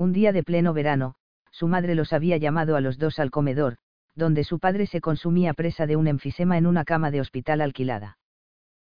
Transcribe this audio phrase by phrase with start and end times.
[0.00, 1.14] Un día de pleno verano,
[1.50, 3.76] su madre los había llamado a los dos al comedor,
[4.14, 8.16] donde su padre se consumía presa de un enfisema en una cama de hospital alquilada.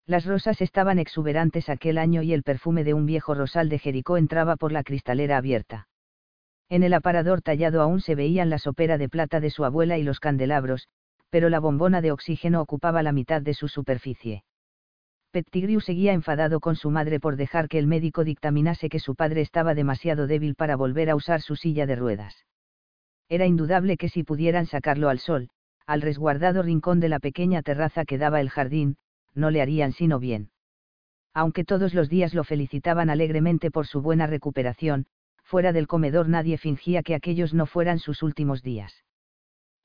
[0.06, 4.18] Las rosas estaban exuberantes aquel año y el perfume de un viejo rosal de Jericó
[4.18, 5.88] entraba por la cristalera abierta.
[6.68, 10.04] En el aparador tallado aún se veían la sopera de plata de su abuela y
[10.04, 10.90] los candelabros,
[11.30, 14.44] pero la bombona de oxígeno ocupaba la mitad de su superficie.
[15.32, 19.42] Pettigrew seguía enfadado con su madre por dejar que el médico dictaminase que su padre
[19.42, 22.46] estaba demasiado débil para volver a usar su silla de ruedas.
[23.30, 25.50] Era indudable que si pudieran sacarlo al sol,
[25.86, 28.98] al resguardado rincón de la pequeña terraza que daba el jardín,
[29.36, 30.50] no le harían sino bien.
[31.34, 35.06] Aunque todos los días lo felicitaban alegremente por su buena recuperación,
[35.44, 39.04] fuera del comedor nadie fingía que aquellos no fueran sus últimos días.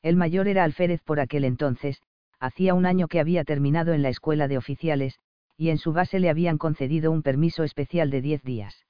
[0.03, 2.01] El mayor era alférez por aquel entonces,
[2.41, 5.21] hacía un año que había terminado en la escuela de oficiales,
[5.63, 8.85] y en su base le habían concedido un permiso especial de diez días.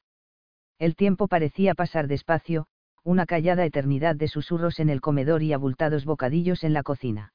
[0.78, 2.66] El tiempo parecía pasar despacio,
[3.04, 7.34] una callada eternidad de susurros en el comedor y abultados bocadillos en la cocina.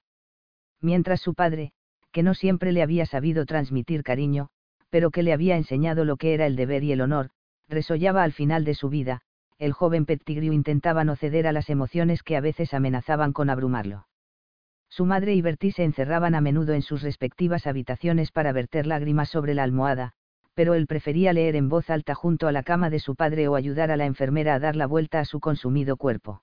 [0.81, 1.71] Mientras su padre,
[2.11, 4.49] que no siempre le había sabido transmitir cariño,
[4.89, 7.30] pero que le había enseñado lo que era el deber y el honor,
[7.69, 9.21] resollaba al final de su vida,
[9.59, 14.08] el joven Pettigrew intentaba no ceder a las emociones que a veces amenazaban con abrumarlo.
[14.89, 19.30] Su madre y Bertie se encerraban a menudo en sus respectivas habitaciones para verter lágrimas
[19.30, 20.13] sobre la almohada,
[20.53, 23.55] pero él prefería leer en voz alta junto a la cama de su padre o
[23.55, 26.41] ayudar a la enfermera a dar la vuelta a su consumido cuerpo.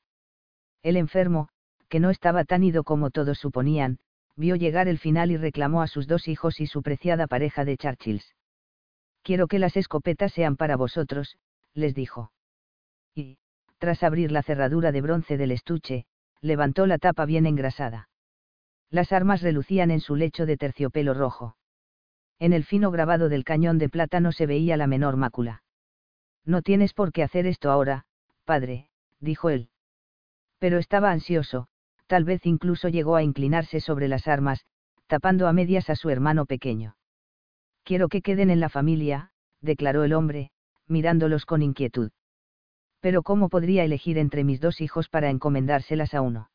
[0.83, 1.49] El enfermo,
[1.89, 3.99] que no estaba tan ido como todos suponían,
[4.37, 7.77] vio llegar el final y reclamó a sus dos hijos y su preciada pareja de
[7.77, 8.35] Churchills.
[9.23, 11.37] Quiero que las escopetas sean para vosotros,
[11.73, 12.31] les dijo.
[13.15, 13.39] Y,
[13.79, 16.07] tras abrir la cerradura de bronce del estuche,
[16.41, 18.09] levantó la tapa bien engrasada.
[18.95, 21.57] Las armas relucían en su lecho de terciopelo rojo.
[22.39, 25.65] En el fino grabado del cañón de plata no se veía la menor mácula.
[26.45, 28.05] No tienes por qué hacer esto ahora,
[28.45, 29.69] padre, dijo él.
[30.61, 31.67] Pero estaba ansioso,
[32.07, 34.65] tal vez incluso llegó a inclinarse sobre las armas,
[35.09, 36.97] tapando a medias a su hermano pequeño.
[37.83, 40.53] Quiero que queden en la familia, declaró el hombre,
[40.87, 42.13] mirándolos con inquietud.
[43.01, 46.51] Pero ¿cómo podría elegir entre mis dos hijos para encomendárselas a uno?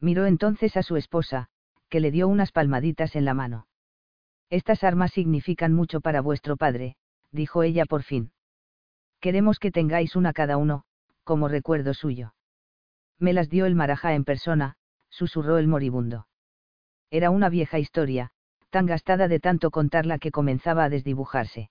[0.00, 1.48] Miró entonces a su esposa,
[1.88, 3.66] que le dio unas palmaditas en la mano.
[4.48, 6.96] Estas armas significan mucho para vuestro padre,
[7.30, 8.32] dijo ella por fin.
[9.20, 10.84] Queremos que tengáis una cada uno,
[11.24, 12.34] como recuerdo suyo.
[13.18, 14.76] Me las dio el marajá en persona,
[15.10, 16.26] susurró el moribundo.
[17.10, 18.30] Era una vieja historia,
[18.70, 21.70] tan gastada de tanto contarla que comenzaba a desdibujarse.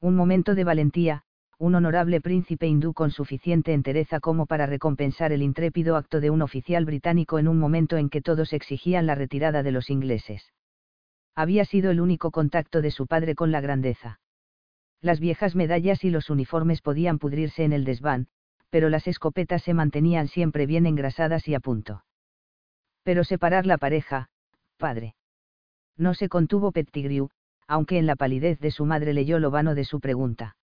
[0.00, 1.22] Un momento de valentía,
[1.60, 6.40] un honorable príncipe hindú con suficiente entereza como para recompensar el intrépido acto de un
[6.40, 10.52] oficial británico en un momento en que todos exigían la retirada de los ingleses.
[11.34, 14.20] Había sido el único contacto de su padre con la grandeza.
[15.00, 18.28] Las viejas medallas y los uniformes podían pudrirse en el desván,
[18.70, 22.04] pero las escopetas se mantenían siempre bien engrasadas y a punto.
[23.02, 24.28] Pero separar la pareja,
[24.76, 25.16] padre.
[25.96, 27.30] No se contuvo Pettigrew,
[27.66, 30.54] aunque en la palidez de su madre leyó lo vano de su pregunta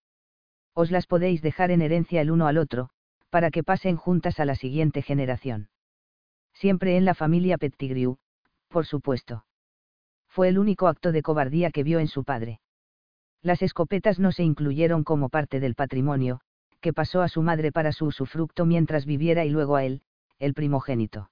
[0.75, 2.90] os las podéis dejar en herencia el uno al otro,
[3.30, 5.69] para que pasen juntas a la siguiente generación.
[6.53, 8.18] Siempre en la familia Pettigrew,
[8.68, 9.46] por supuesto.
[10.28, 12.59] Fue el único acto de cobardía que vio en su padre.
[13.41, 16.41] Las escopetas no se incluyeron como parte del patrimonio,
[16.81, 20.02] que pasó a su madre para su usufructo mientras viviera y luego a él,
[20.40, 21.30] el primogénito.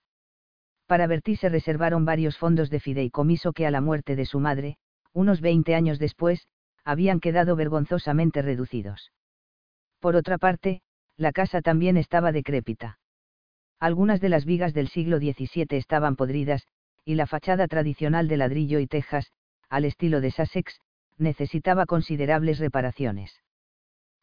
[0.88, 4.78] Para Bertie se reservaron varios fondos de fideicomiso que a la muerte de su madre,
[5.12, 6.48] unos 20 años después,
[6.86, 9.12] habían quedado vergonzosamente reducidos.
[10.03, 10.81] Por otra parte,
[11.16, 13.00] la casa también estaba decrépita.
[13.79, 16.67] Algunas de las vigas del siglo XVII estaban podridas,
[17.05, 19.32] y la fachada tradicional de ladrillo y tejas,
[19.70, 20.82] al estilo de Sussex,
[21.17, 23.41] necesitaba considerables reparaciones.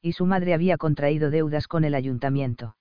[0.02, 2.76] Y su madre había contraído deudas con el ayuntamiento.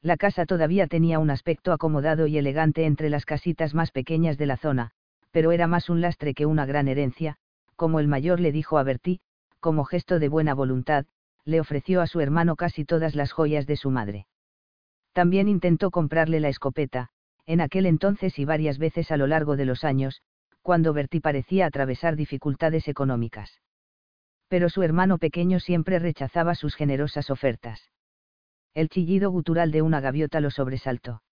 [0.00, 4.46] La casa todavía tenía un aspecto acomodado y elegante entre las casitas más pequeñas de
[4.46, 4.92] la zona,
[5.32, 7.38] pero era más un lastre que una gran herencia,
[7.74, 9.18] como el mayor le dijo a Bertie,
[9.58, 11.04] como gesto de buena voluntad,
[11.44, 14.26] le ofreció a su hermano casi todas las joyas de su madre.
[15.12, 17.08] También intentó comprarle la escopeta,
[17.46, 20.22] en aquel entonces y varias veces a lo largo de los años,
[20.62, 23.60] cuando Bertie parecía atravesar dificultades económicas.
[24.48, 27.90] Pero su hermano pequeño siempre rechazaba sus generosas ofertas.
[28.74, 31.22] El chillido gutural de una gaviota lo sobresaltó.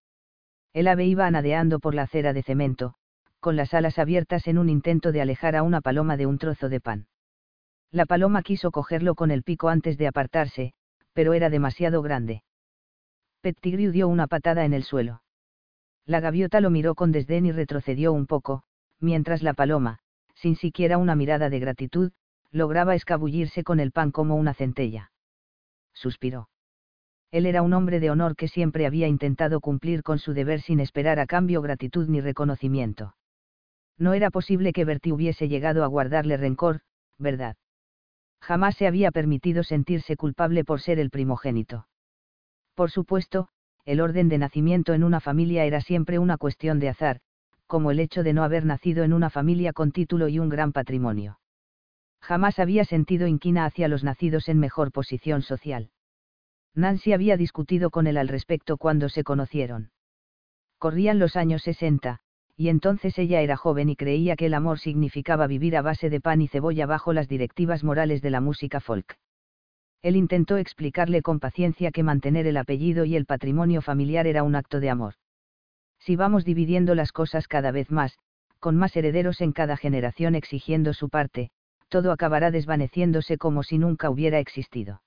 [0.72, 2.94] El ave iba anadeando por la acera de cemento,
[3.40, 6.68] con las alas abiertas en un intento de alejar a una paloma de un trozo
[6.68, 7.06] de pan.
[7.92, 10.74] La paloma quiso cogerlo con el pico antes de apartarse,
[11.12, 12.44] pero era demasiado grande.
[13.40, 15.22] Pettigrew dio una patada en el suelo.
[16.06, 18.62] La gaviota lo miró con desdén y retrocedió un poco,
[19.00, 19.98] mientras la paloma,
[20.34, 22.12] sin siquiera una mirada de gratitud,
[22.52, 25.10] lograba escabullirse con el pan como una centella.
[25.92, 26.48] Suspiró.
[27.30, 30.80] Él era un hombre de honor que siempre había intentado cumplir con su deber sin
[30.80, 33.14] esperar a cambio gratitud ni reconocimiento.
[33.98, 36.80] No era posible que Bertie hubiese llegado a guardarle rencor,
[37.18, 37.56] ¿verdad?
[38.40, 41.86] Jamás se había permitido sentirse culpable por ser el primogénito.
[42.74, 43.48] Por supuesto,
[43.84, 47.20] el orden de nacimiento en una familia era siempre una cuestión de azar,
[47.66, 50.72] como el hecho de no haber nacido en una familia con título y un gran
[50.72, 51.38] patrimonio.
[52.20, 55.90] Jamás había sentido inquina hacia los nacidos en mejor posición social.
[56.74, 59.90] Nancy había discutido con él al respecto cuando se conocieron.
[60.78, 62.20] Corrían los años 60,
[62.60, 66.20] y entonces ella era joven y creía que el amor significaba vivir a base de
[66.20, 69.16] pan y cebolla bajo las directivas morales de la música folk.
[70.02, 74.56] Él intentó explicarle con paciencia que mantener el apellido y el patrimonio familiar era un
[74.56, 75.14] acto de amor.
[76.00, 78.18] Si vamos dividiendo las cosas cada vez más,
[78.58, 81.52] con más herederos en cada generación exigiendo su parte,
[81.88, 85.00] todo acabará desvaneciéndose como si nunca hubiera existido.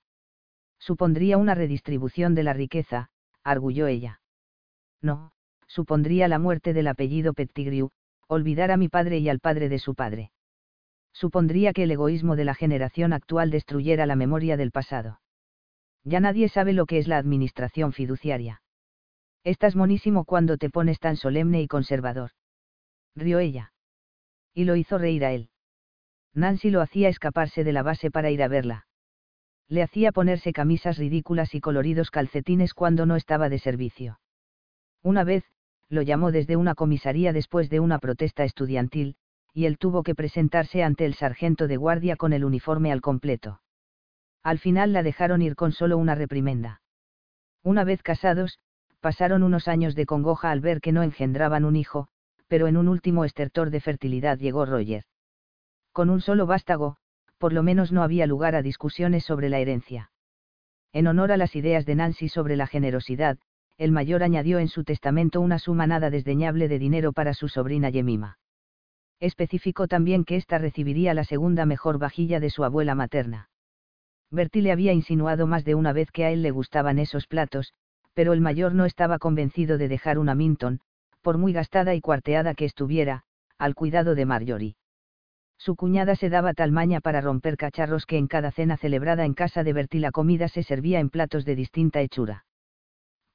[0.80, 3.10] Supondría una redistribución de la riqueza,
[3.44, 4.20] arguyó ella.
[5.00, 5.33] No,
[5.74, 7.90] supondría la muerte del apellido Pettigrew,
[8.28, 10.30] olvidar a mi padre y al padre de su padre.
[11.12, 15.20] Supondría que el egoísmo de la generación actual destruyera la memoria del pasado.
[16.04, 18.62] Ya nadie sabe lo que es la administración fiduciaria.
[19.42, 22.30] Estás monísimo cuando te pones tan solemne y conservador.
[23.16, 23.72] Rió ella.
[24.54, 25.50] Y lo hizo reír a él.
[26.34, 28.86] Nancy lo hacía escaparse de la base para ir a verla.
[29.68, 34.20] Le hacía ponerse camisas ridículas y coloridos calcetines cuando no estaba de servicio.
[35.02, 35.44] Una vez,
[35.88, 39.16] lo llamó desde una comisaría después de una protesta estudiantil,
[39.52, 43.60] y él tuvo que presentarse ante el sargento de guardia con el uniforme al completo.
[44.42, 46.82] Al final la dejaron ir con solo una reprimenda.
[47.62, 48.58] Una vez casados,
[49.00, 52.08] pasaron unos años de congoja al ver que no engendraban un hijo,
[52.48, 55.04] pero en un último estertor de fertilidad llegó Roger.
[55.92, 56.96] Con un solo vástago,
[57.38, 60.10] por lo menos no había lugar a discusiones sobre la herencia.
[60.92, 63.38] En honor a las ideas de Nancy sobre la generosidad,
[63.76, 67.90] el mayor añadió en su testamento una suma nada desdeñable de dinero para su sobrina
[67.90, 68.38] Yemima.
[69.18, 73.48] Especificó también que ésta recibiría la segunda mejor vajilla de su abuela materna.
[74.30, 77.74] Bertie le había insinuado más de una vez que a él le gustaban esos platos,
[78.12, 80.80] pero el mayor no estaba convencido de dejar una Minton,
[81.20, 83.24] por muy gastada y cuarteada que estuviera,
[83.58, 84.76] al cuidado de Marjorie.
[85.58, 89.34] Su cuñada se daba tal maña para romper cacharros que en cada cena celebrada en
[89.34, 92.44] casa de Bertie la comida se servía en platos de distinta hechura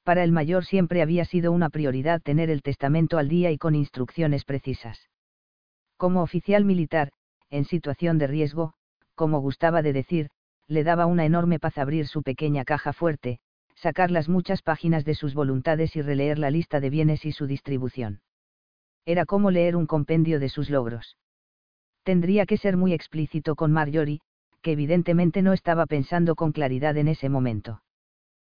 [0.02, 3.74] para el mayor siempre había sido una prioridad tener el testamento al día y con
[3.74, 5.08] instrucciones precisas.
[5.96, 7.12] Como oficial militar,
[7.50, 8.72] en situación de riesgo,
[9.14, 10.30] como gustaba de decir,
[10.66, 13.40] le daba una enorme paz abrir su pequeña caja fuerte,
[13.74, 17.46] sacar las muchas páginas de sus voluntades y releer la lista de bienes y su
[17.46, 18.20] distribución.
[19.04, 21.16] Era como leer un compendio de sus logros.
[22.02, 24.20] Tendría que ser muy explícito con Marjorie,
[24.62, 27.82] que evidentemente no estaba pensando con claridad en ese momento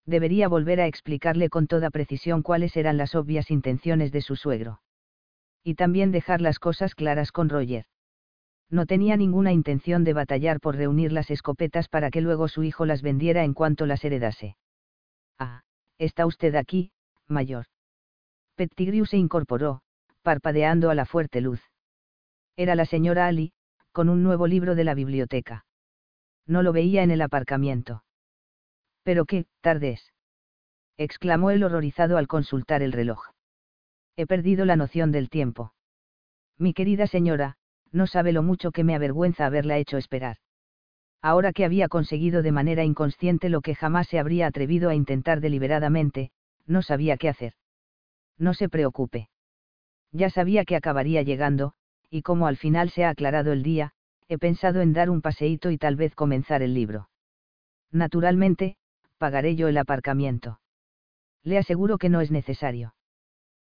[0.07, 4.81] debería volver a explicarle con toda precisión cuáles eran las obvias intenciones de su suegro.
[5.63, 7.85] Y también dejar las cosas claras con Roger.
[8.71, 12.87] No tenía ninguna intención de batallar por reunir las escopetas para que luego su hijo
[12.87, 14.57] las vendiera en cuanto las heredase.
[15.39, 15.63] Ah,
[15.99, 16.93] está usted aquí,
[17.27, 17.67] mayor.
[18.55, 19.83] Pettigrew se incorporó,
[20.23, 21.61] parpadeando a la fuerte luz.
[22.57, 23.53] Era la señora Ali,
[23.93, 25.65] con un nuevo libro de la biblioteca.
[26.47, 28.05] No lo veía en el aparcamiento.
[29.03, 30.13] Pero qué, tarde es.
[30.97, 33.23] exclamó el horrorizado al consultar el reloj.
[34.17, 35.73] He perdido la noción del tiempo.
[36.59, 37.57] Mi querida señora,
[37.91, 40.37] no sabe lo mucho que me avergüenza haberla hecho esperar.
[41.23, 45.41] Ahora que había conseguido de manera inconsciente lo que jamás se habría atrevido a intentar
[45.41, 46.31] deliberadamente,
[46.67, 47.55] no sabía qué hacer.
[48.39, 49.29] No se preocupe.
[50.13, 51.75] Ya sabía que acabaría llegando,
[52.11, 53.93] y como al final se ha aclarado el día,
[54.29, 57.11] he pensado en dar un paseíto y tal vez comenzar el libro.
[57.93, 58.77] Naturalmente,
[59.21, 60.61] pagaré yo el aparcamiento.
[61.45, 62.95] Le aseguro que no es necesario.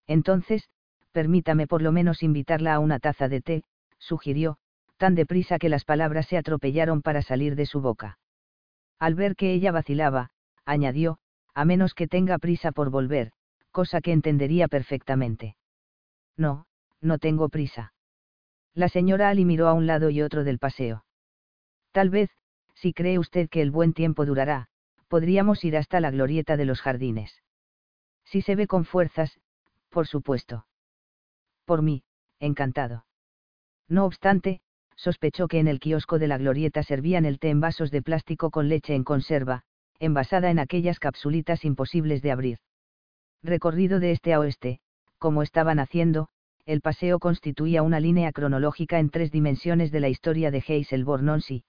[0.05, 0.69] Entonces,
[1.11, 3.63] permítame por lo menos invitarla a una taza de té,
[3.97, 4.57] sugirió,
[4.97, 8.19] tan deprisa que las palabras se atropellaron para salir de su boca.
[8.99, 10.29] Al ver que ella vacilaba,
[10.65, 11.17] añadió,
[11.55, 13.31] a menos que tenga prisa por volver,
[13.71, 15.55] cosa que entendería perfectamente.
[16.37, 16.67] No,
[17.01, 17.93] no tengo prisa.
[18.75, 21.05] La señora Ali miró a un lado y otro del paseo.
[21.91, 22.29] Tal vez,
[22.75, 24.69] si cree usted que el buen tiempo durará,
[25.09, 27.41] podríamos ir hasta la glorieta de los jardines.
[28.23, 29.39] Si se ve con fuerzas,
[29.89, 30.65] por supuesto.
[31.65, 32.03] Por mí,
[32.39, 33.05] encantado.
[33.87, 34.61] No obstante,
[34.95, 38.51] sospechó que en el kiosco de la glorieta servían el té en vasos de plástico
[38.51, 39.63] con leche en conserva,
[39.97, 42.59] envasada en aquellas capsulitas imposibles de abrir.
[43.41, 44.79] Recorrido de este a oeste,
[45.17, 46.27] como estaban haciendo,
[46.65, 51.61] el paseo constituía una línea cronológica en tres dimensiones de la historia de Heiselborn-on-Sea.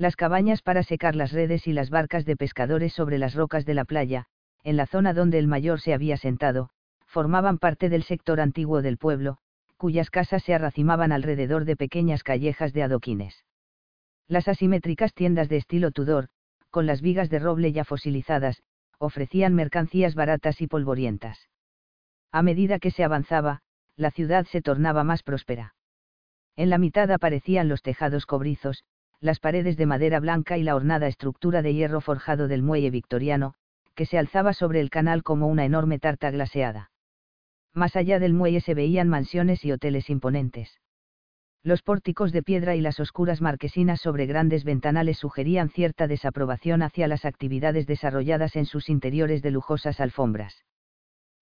[0.00, 3.74] Las cabañas para secar las redes y las barcas de pescadores sobre las rocas de
[3.74, 4.24] la playa,
[4.64, 6.70] en la zona donde el mayor se había sentado,
[7.04, 9.36] formaban parte del sector antiguo del pueblo,
[9.76, 13.44] cuyas casas se arracimaban alrededor de pequeñas callejas de adoquines.
[14.26, 16.28] Las asimétricas tiendas de estilo Tudor,
[16.70, 18.62] con las vigas de roble ya fosilizadas,
[18.96, 21.50] ofrecían mercancías baratas y polvorientas.
[22.32, 23.60] A medida que se avanzaba,
[23.96, 25.74] la ciudad se tornaba más próspera.
[26.56, 28.82] En la mitad aparecían los tejados cobrizos,
[29.20, 33.54] las paredes de madera blanca y la ornada estructura de hierro forjado del muelle victoriano,
[33.94, 36.90] que se alzaba sobre el canal como una enorme tarta glaseada.
[37.74, 40.80] Más allá del muelle se veían mansiones y hoteles imponentes.
[41.62, 47.06] Los pórticos de piedra y las oscuras marquesinas sobre grandes ventanales sugerían cierta desaprobación hacia
[47.06, 50.64] las actividades desarrolladas en sus interiores de lujosas alfombras.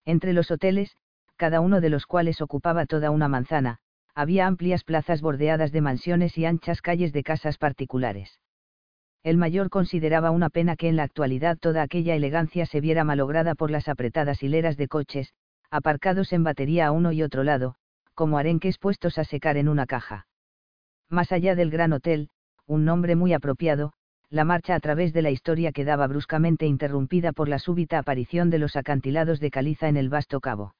[0.04, 0.96] Entre los hoteles,
[1.36, 3.78] cada uno de los cuales ocupaba toda una manzana,
[4.18, 8.40] había amplias plazas bordeadas de mansiones y anchas calles de casas particulares.
[9.22, 13.54] El mayor consideraba una pena que en la actualidad toda aquella elegancia se viera malograda
[13.54, 15.34] por las apretadas hileras de coches,
[15.70, 17.76] aparcados en batería a uno y otro lado,
[18.14, 20.26] como arenques puestos a secar en una caja.
[21.08, 22.28] Más allá del gran hotel,
[22.66, 23.92] un nombre muy apropiado,
[24.30, 28.58] la marcha a través de la historia quedaba bruscamente interrumpida por la súbita aparición de
[28.58, 30.74] los acantilados de caliza en el vasto cabo.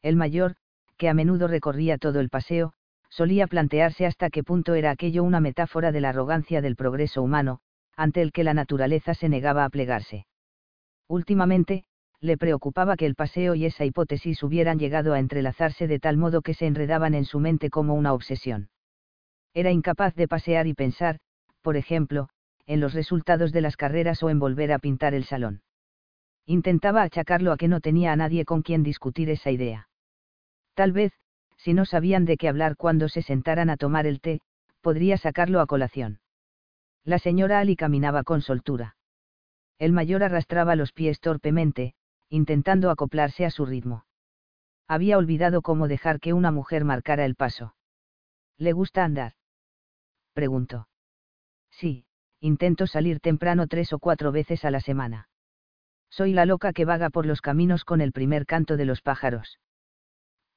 [0.00, 0.54] El mayor,
[1.02, 2.74] que a menudo recorría todo el paseo,
[3.10, 7.58] solía plantearse hasta qué punto era aquello una metáfora de la arrogancia del progreso humano,
[7.96, 10.26] ante el que la naturaleza se negaba a plegarse.
[11.08, 11.82] Últimamente,
[12.20, 16.40] le preocupaba que el paseo y esa hipótesis hubieran llegado a entrelazarse de tal modo
[16.40, 18.68] que se enredaban en su mente como una obsesión.
[19.54, 21.18] Era incapaz de pasear y pensar,
[21.62, 22.28] por ejemplo,
[22.66, 25.62] en los resultados de las carreras o en volver a pintar el salón.
[26.46, 29.88] Intentaba achacarlo a que no tenía a nadie con quien discutir esa idea.
[30.74, 31.12] Tal vez,
[31.56, 34.40] si no sabían de qué hablar cuando se sentaran a tomar el té,
[34.80, 36.20] podría sacarlo a colación.
[37.04, 38.96] La señora Ali caminaba con soltura.
[39.78, 41.94] El mayor arrastraba los pies torpemente,
[42.28, 44.06] intentando acoplarse a su ritmo.
[44.88, 47.74] Había olvidado cómo dejar que una mujer marcara el paso.
[48.58, 49.34] ¿Le gusta andar?
[50.32, 50.88] preguntó.
[51.70, 52.06] Sí,
[52.40, 55.28] intento salir temprano tres o cuatro veces a la semana.
[56.10, 59.58] Soy la loca que vaga por los caminos con el primer canto de los pájaros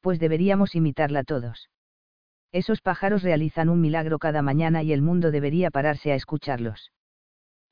[0.05, 1.71] pues deberíamos imitarla todos.
[2.51, 6.91] Esos pájaros realizan un milagro cada mañana y el mundo debería pararse a escucharlos.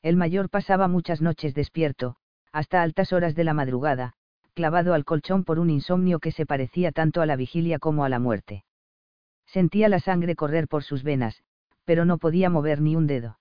[0.02, 2.16] El mayor pasaba muchas noches despierto,
[2.52, 4.14] hasta altas horas de la madrugada,
[4.56, 8.10] clavado al colchón por un insomnio que se parecía tanto a la vigilia como a
[8.10, 8.64] la muerte.
[9.46, 11.44] Sentía la sangre correr por sus venas,
[11.86, 13.38] pero no podía mover ni un dedo.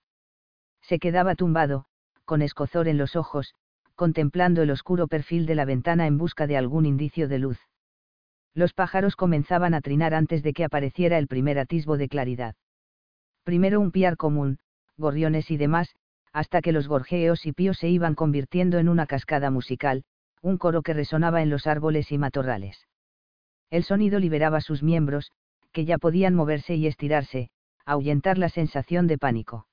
[0.83, 1.85] Se quedaba tumbado,
[2.25, 3.55] con escozor en los ojos,
[3.95, 7.59] contemplando el oscuro perfil de la ventana en busca de algún indicio de luz
[8.55, 12.55] los pájaros comenzaban a trinar antes de que apareciera el primer atisbo de claridad.
[13.43, 14.59] Primero un piar común,
[14.95, 15.95] gorriones y demás,
[16.31, 20.03] hasta que los gorjeos y píos se iban convirtiendo en una cascada musical,
[20.41, 22.87] un coro que resonaba en los árboles y matorrales.
[23.69, 25.31] El sonido liberaba sus miembros,
[25.71, 27.49] que ya podían moverse y estirarse,
[27.85, 29.67] ahuyentar la sensación de pánico.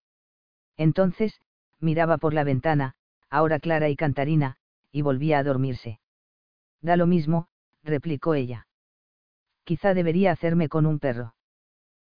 [0.77, 1.41] Entonces,
[1.81, 2.95] miraba por la ventana,
[3.29, 4.57] ahora clara y cantarina,
[4.91, 6.01] y volvía a dormirse.
[6.81, 7.49] Da lo mismo,
[7.85, 8.67] replicó ella
[9.71, 11.37] quizá debería hacerme con un perro.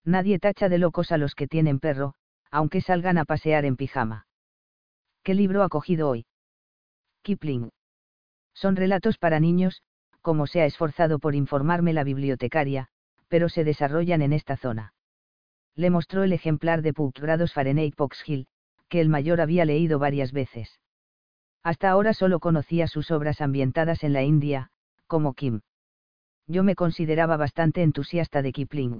[0.05, 2.13] Nadie tacha de locos a los que tienen perro,
[2.51, 4.27] aunque salgan a pasear en pijama.
[5.23, 6.27] ¿Qué libro ha cogido hoy?
[7.23, 7.71] Kipling.
[8.53, 9.81] Son relatos para niños,
[10.21, 12.89] como se ha esforzado por informarme la bibliotecaria,
[13.27, 14.93] pero se desarrollan en esta zona.
[15.73, 18.45] Le mostró el ejemplar de Puck grados Fahrenheit Fox Hill,
[18.87, 20.79] que el mayor había leído varias veces.
[21.63, 24.69] Hasta ahora solo conocía sus obras ambientadas en la India,
[25.07, 25.61] como Kim
[26.47, 28.99] yo me consideraba bastante entusiasta de Kipling.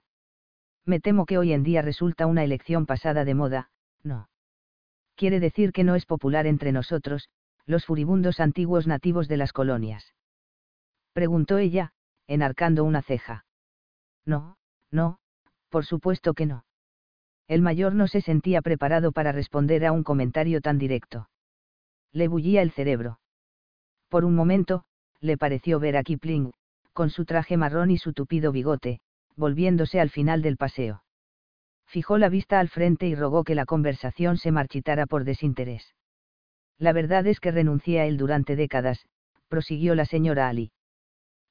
[0.86, 3.70] Me temo que hoy en día resulta una elección pasada de moda,
[4.04, 4.30] no.
[5.16, 7.30] Quiere decir que no es popular entre nosotros,
[7.66, 10.14] los furibundos antiguos nativos de las colonias.
[11.14, 11.94] Preguntó ella,
[12.28, 13.46] enarcando una ceja.
[14.26, 14.58] No,
[14.92, 15.20] no,
[15.70, 16.66] por supuesto que no.
[17.48, 21.30] El mayor no se sentía preparado para responder a un comentario tan directo.
[22.12, 23.20] Le bullía el cerebro.
[24.10, 24.84] Por un momento,
[25.20, 26.52] le pareció ver a Kipling,
[26.98, 29.02] con su traje marrón y su tupido bigote,
[29.36, 31.04] volviéndose al final del paseo.
[31.86, 35.94] Fijó la vista al frente y rogó que la conversación se marchitara por desinterés.
[36.80, 39.06] La verdad es que renuncié a él durante décadas,
[39.48, 40.72] prosiguió la señora Ali.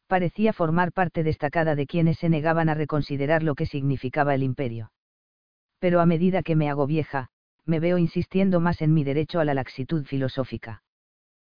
[0.09, 4.91] Parecía formar parte destacada de quienes se negaban a reconsiderar lo que significaba el imperio.
[5.79, 7.29] Pero a medida que me hago vieja,
[7.65, 10.83] me veo insistiendo más en mi derecho a la laxitud filosófica.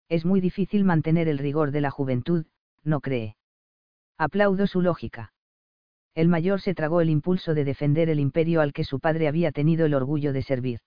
[0.08, 2.46] Es muy difícil mantener el rigor de la juventud,
[2.86, 3.36] ¿no cree?
[4.22, 5.34] Aplaudo su lógica.
[6.14, 9.52] El mayor se tragó el impulso de defender el imperio al que su padre había
[9.52, 10.80] tenido el orgullo de servir.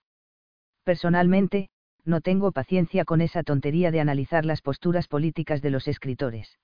[0.85, 1.67] Personalmente,
[2.05, 6.59] no tengo paciencia con esa tontería de analizar las posturas políticas de los escritores.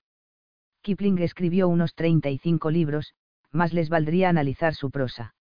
[0.80, 3.12] Kipling escribió unos 35 libros,
[3.50, 5.34] más les valdría analizar su prosa.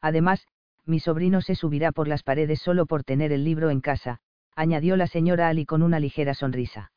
[0.00, 0.44] Además,
[0.84, 4.18] mi sobrino se subirá por las paredes solo por tener el libro en casa,
[4.56, 6.90] añadió la señora Ali con una ligera sonrisa.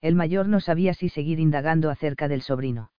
[0.00, 2.90] El mayor no sabía si seguir indagando acerca del sobrino.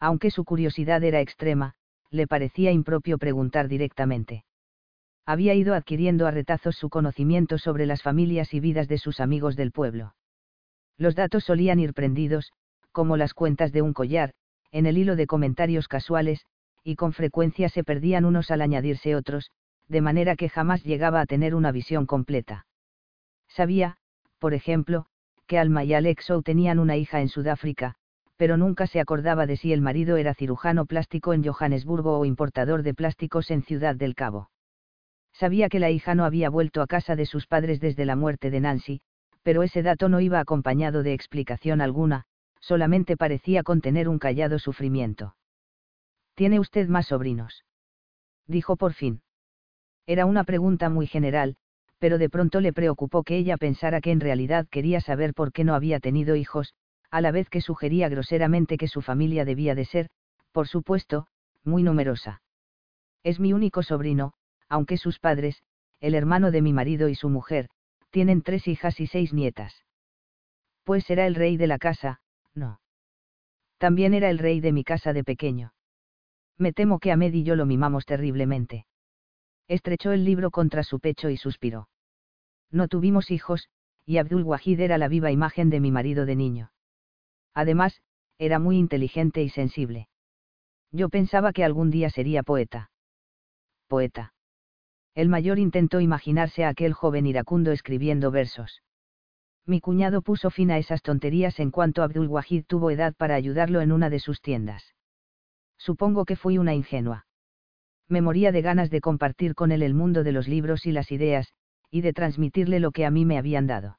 [0.00, 1.74] Aunque su curiosidad era extrema,
[2.10, 4.44] le parecía impropio preguntar directamente
[5.24, 9.56] había ido adquiriendo a retazos su conocimiento sobre las familias y vidas de sus amigos
[9.56, 10.14] del pueblo.
[10.98, 12.52] Los datos solían ir prendidos,
[12.90, 14.34] como las cuentas de un collar,
[14.72, 16.44] en el hilo de comentarios casuales,
[16.84, 19.50] y con frecuencia se perdían unos al añadirse otros,
[19.88, 22.66] de manera que jamás llegaba a tener una visión completa.
[23.48, 23.98] Sabía,
[24.38, 25.06] por ejemplo,
[25.52, 27.92] que Alma y Alexo tenían una hija en Sudáfrica,
[28.38, 32.82] pero nunca se acordaba de si el marido era cirujano plástico en Johannesburgo o importador
[32.82, 34.48] de plásticos en Ciudad del Cabo.
[35.34, 38.50] Sabía que la hija no había vuelto a casa de sus padres desde la muerte
[38.50, 39.02] de Nancy,
[39.42, 42.24] pero ese dato no iba acompañado de explicación alguna,
[42.60, 45.36] solamente parecía contener un callado sufrimiento.
[46.34, 47.66] ¿Tiene usted más sobrinos?
[48.46, 49.20] Dijo por fin.
[50.06, 51.56] Era una pregunta muy general,
[52.02, 55.62] pero de pronto le preocupó que ella pensara que en realidad quería saber por qué
[55.62, 56.74] no había tenido hijos,
[57.12, 60.10] a la vez que sugería groseramente que su familia debía de ser,
[60.50, 61.28] por supuesto,
[61.62, 62.42] muy numerosa.
[63.22, 64.32] Es mi único sobrino,
[64.68, 65.62] aunque sus padres,
[66.00, 67.68] el hermano de mi marido y su mujer,
[68.10, 69.84] tienen tres hijas y seis nietas.
[70.82, 72.20] Pues era el rey de la casa,
[72.52, 72.80] no.
[73.78, 75.72] También era el rey de mi casa de pequeño.
[76.58, 78.86] Me temo que Ahmed y yo lo mimamos terriblemente.
[79.68, 81.86] Estrechó el libro contra su pecho y suspiró.
[82.72, 83.68] No tuvimos hijos,
[84.04, 86.72] y Abdul Wahid era la viva imagen de mi marido de niño.
[87.54, 88.02] Además,
[88.38, 90.08] era muy inteligente y sensible.
[90.90, 92.90] Yo pensaba que algún día sería poeta.
[93.86, 94.34] Poeta.
[95.14, 98.82] El mayor intentó imaginarse a aquel joven iracundo escribiendo versos.
[99.66, 103.80] Mi cuñado puso fin a esas tonterías en cuanto Abdul Wahid tuvo edad para ayudarlo
[103.80, 104.94] en una de sus tiendas.
[105.76, 107.26] Supongo que fui una ingenua.
[108.08, 111.12] Me moría de ganas de compartir con él el mundo de los libros y las
[111.12, 111.52] ideas,
[111.92, 113.98] y de transmitirle lo que a mí me habían dado.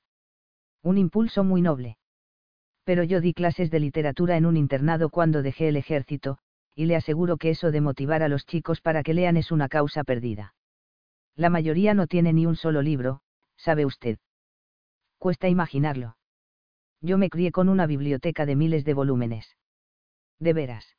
[0.82, 1.98] Un impulso muy noble.
[2.84, 6.40] Pero yo di clases de literatura en un internado cuando dejé el ejército,
[6.76, 9.70] y le aseguro que eso de motivar a los chicos para que lean es una
[9.70, 10.56] causa perdida.
[11.36, 13.22] La mayoría no tiene ni un solo libro,
[13.58, 14.18] sabe usted.
[15.20, 16.18] Cuesta imaginarlo.
[17.00, 19.56] Yo me crié con una biblioteca de miles de volúmenes.
[20.40, 20.98] De veras.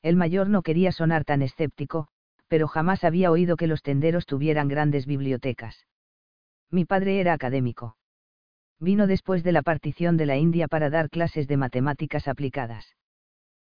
[0.00, 2.08] El mayor no quería sonar tan escéptico,
[2.48, 5.84] pero jamás había oído que los tenderos tuvieran grandes bibliotecas.
[6.70, 7.96] Mi padre era académico.
[8.78, 12.94] Vino después de la partición de la India para dar clases de matemáticas aplicadas.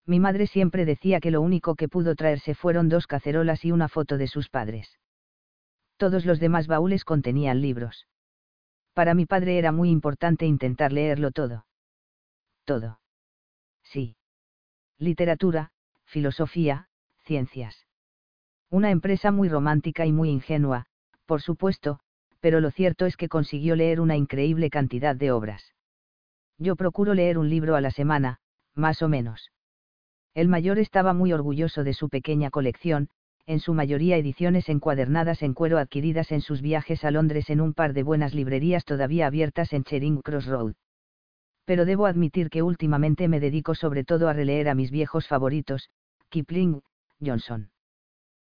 [0.07, 3.89] Mi madre siempre decía que lo único que pudo traerse fueron dos cacerolas y una
[3.89, 4.99] foto de sus padres
[6.03, 8.09] todos los demás baúles contenían libros.
[8.93, 11.65] Para mi padre era muy importante intentar leerlo todo.
[12.65, 12.99] Todo.
[13.85, 14.17] Sí.
[14.99, 15.71] Literatura,
[16.05, 16.89] filosofía,
[17.21, 17.87] ciencias.
[18.69, 20.87] Una empresa muy romántica y muy ingenua,
[21.25, 22.01] por supuesto,
[22.43, 25.75] pero lo cierto es que consiguió leer una increíble cantidad de obras.
[26.59, 28.41] Yo procuro leer un libro a la semana,
[28.75, 29.53] más o menos.
[30.35, 33.09] El mayor estaba muy orgulloso de su pequeña colección,
[33.47, 37.75] en su mayoría ediciones encuadernadas en cuero adquiridas en sus viajes a Londres en un
[37.75, 40.75] par de buenas librerías todavía abiertas en Charing Cross Road.
[41.65, 45.91] Pero debo admitir que últimamente me dedico sobre todo a releer a mis viejos favoritos,
[46.29, 46.83] Kipling,
[47.25, 47.71] Johnson.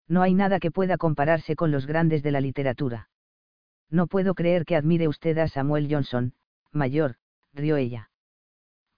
[0.10, 3.08] No hay nada que pueda compararse con los grandes de la literatura.
[3.90, 6.34] No puedo creer que admire usted a Samuel Johnson,
[6.72, 7.16] mayor,
[7.54, 8.10] rió ella.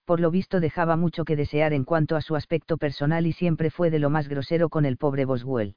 [0.06, 3.70] Por lo visto dejaba mucho que desear en cuanto a su aspecto personal y siempre
[3.70, 5.76] fue de lo más grosero con el pobre Boswell.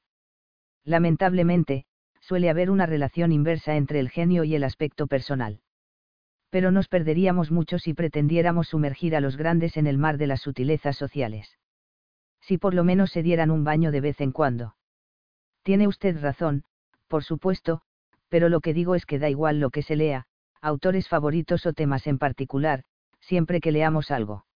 [0.84, 1.84] Lamentablemente,
[2.20, 5.60] suele haber una relación inversa entre el genio y el aspecto personal.
[6.48, 10.40] Pero nos perderíamos mucho si pretendiéramos sumergir a los grandes en el mar de las
[10.40, 11.58] sutilezas sociales.
[12.40, 14.76] Si por lo menos se dieran un baño de vez en cuando.
[15.62, 16.64] Tiene usted razón,
[17.08, 17.82] por supuesto,
[18.30, 20.24] pero lo que digo es que da igual lo que se lea,
[20.62, 22.84] autores favoritos o temas en particular,
[23.20, 24.46] siempre que leamos algo.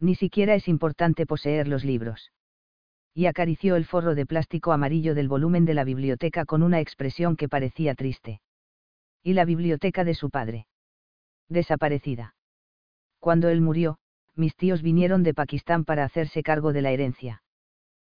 [0.00, 2.32] Ni siquiera es importante poseer los libros
[3.14, 7.36] y acarició el forro de plástico amarillo del volumen de la biblioteca con una expresión
[7.36, 8.40] que parecía triste.
[9.22, 10.66] Y la biblioteca de su padre.
[11.48, 12.34] Desaparecida.
[13.20, 13.98] Cuando él murió,
[14.34, 17.42] mis tíos vinieron de Pakistán para hacerse cargo de la herencia.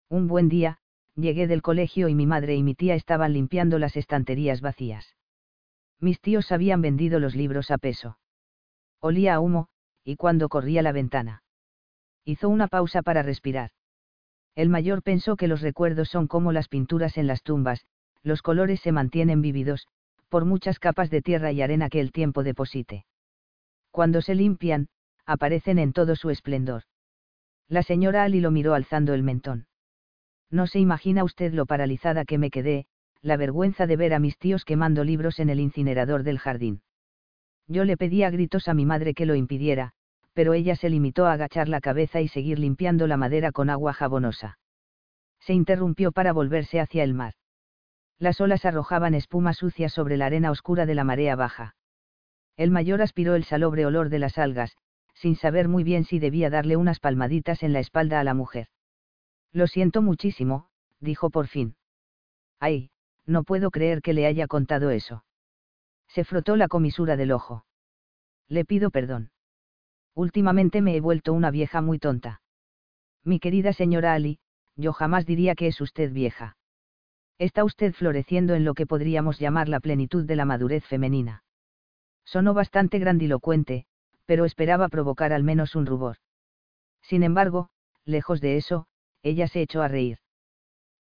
[0.10, 0.80] Un buen día,
[1.18, 5.16] llegué del colegio y mi madre y mi tía estaban limpiando las estanterías vacías.
[6.00, 8.20] Mis tíos habían vendido los libros a peso.
[9.00, 9.68] Olía a humo,
[10.04, 11.44] y cuando corría la ventana.
[12.24, 13.72] Hizo una pausa para respirar.
[14.56, 17.86] El mayor pensó que los recuerdos son como las pinturas en las tumbas,
[18.24, 19.88] los colores se mantienen vívidos,
[20.30, 23.06] por muchas capas de tierra y arena que el tiempo deposite.
[23.92, 24.90] Cuando se limpian,
[25.26, 26.84] aparecen en todo su esplendor.
[27.68, 29.68] La señora Ali lo miró alzando el mentón.
[30.50, 32.86] No se imagina usted lo paralizada que me quedé,
[33.22, 36.82] la vergüenza de ver a mis tíos quemando libros en el incinerador del jardín.
[37.68, 39.92] Yo le pedí a gritos a mi madre que lo impidiera,
[40.34, 43.94] pero ella se limitó a agachar la cabeza y seguir limpiando la madera con agua
[43.94, 44.60] jabonosa.
[45.40, 47.34] Se interrumpió para volverse hacia el mar.
[48.20, 51.76] Las olas arrojaban espuma sucia sobre la arena oscura de la marea baja.
[52.56, 54.78] El mayor aspiró el salobre olor de las algas,
[55.14, 58.68] sin saber muy bien si debía darle unas palmaditas en la espalda a la mujer.
[59.54, 61.76] Lo siento muchísimo, dijo por fin.
[62.60, 62.90] Ay,
[63.26, 65.24] no puedo creer que le haya contado eso.
[66.08, 67.66] Se frotó la comisura del ojo.
[68.48, 69.32] Le pido perdón.
[70.16, 72.42] Últimamente me he vuelto una vieja muy tonta.
[73.24, 74.40] Mi querida señora Ali,
[74.76, 76.58] yo jamás diría que es usted vieja.
[77.38, 81.44] Está usted floreciendo en lo que podríamos llamar la plenitud de la madurez femenina.
[82.26, 83.86] Sonó bastante grandilocuente,
[84.26, 86.18] pero esperaba provocar al menos un rubor.
[87.02, 87.70] Sin embargo,
[88.06, 88.88] lejos de eso,
[89.28, 90.20] ella se echó a reír.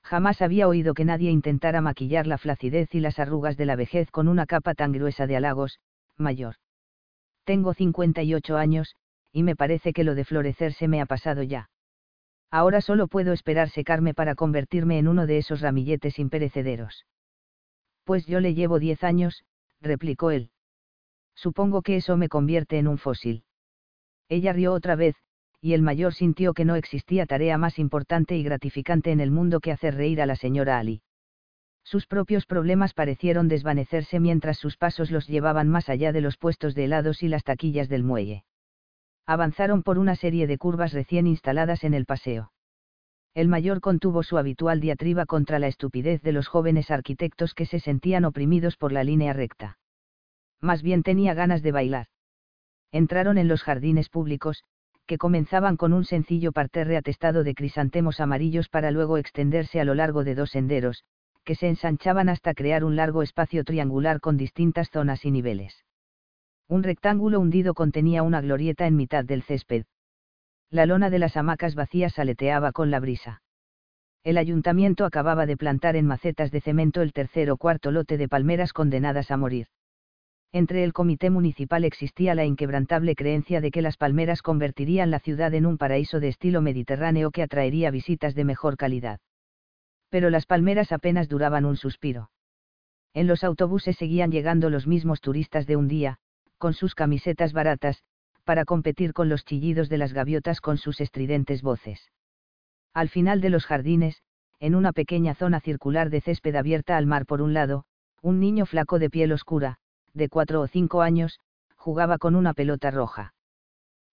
[0.03, 4.09] Jamás había oído que nadie intentara maquillar la flacidez y las arrugas de la vejez
[4.09, 5.79] con una capa tan gruesa de halagos,
[6.15, 6.55] mayor.
[7.43, 8.95] Tengo 58 años,
[9.31, 11.69] y me parece que lo de florecer se me ha pasado ya.
[12.49, 17.05] Ahora solo puedo esperar secarme para convertirme en uno de esos ramilletes imperecederos.
[18.05, 19.43] Pues yo le llevo diez años,
[19.81, 20.51] replicó él.
[21.35, 23.43] Supongo que eso me convierte en un fósil.
[24.29, 25.15] Ella rió otra vez,
[25.67, 29.59] y el mayor sintió que no existía tarea más importante y gratificante en el mundo
[29.59, 31.01] que hacer reír a la señora Ali.
[31.83, 36.75] Sus propios problemas parecieron desvanecerse mientras sus pasos los llevaban más allá de los puestos
[36.75, 38.45] de helados y las taquillas del muelle.
[39.25, 42.53] Avanzaron por una serie de curvas recién instaladas en el paseo.
[43.33, 47.81] El mayor contuvo su habitual diatriba contra la estupidez de los jóvenes arquitectos que se
[47.81, 49.77] sentían oprimidos por la línea recta
[50.61, 52.07] más bien tenía ganas de bailar.
[52.91, 54.63] Entraron en los jardines públicos,
[55.07, 59.95] que comenzaban con un sencillo parterre atestado de crisantemos amarillos para luego extenderse a lo
[59.95, 61.05] largo de dos senderos,
[61.43, 65.85] que se ensanchaban hasta crear un largo espacio triangular con distintas zonas y niveles.
[66.67, 69.85] Un rectángulo hundido contenía una glorieta en mitad del césped.
[70.69, 73.41] La lona de las hamacas vacías aleteaba con la brisa.
[74.25, 78.27] El ayuntamiento acababa de plantar en macetas de cemento el tercer o cuarto lote de
[78.27, 79.67] palmeras condenadas a morir.
[80.53, 85.53] Entre el comité municipal existía la inquebrantable creencia de que las palmeras convertirían la ciudad
[85.53, 89.19] en un paraíso de estilo mediterráneo que atraería visitas de mejor calidad.
[90.09, 92.31] Pero las palmeras apenas duraban un suspiro.
[93.13, 96.17] En los autobuses seguían llegando los mismos turistas de un día,
[96.57, 98.03] con sus camisetas baratas,
[98.45, 102.11] para competir con los chillidos de las gaviotas con sus estridentes voces.
[102.93, 104.23] Al final de los jardines,
[104.59, 107.83] en una pequeña zona circular de césped abierta al mar por un lado,
[108.21, 109.79] un niño flaco de piel oscura,
[110.17, 111.39] de cuatro o cinco años,
[111.75, 113.33] jugaba con una pelota roja.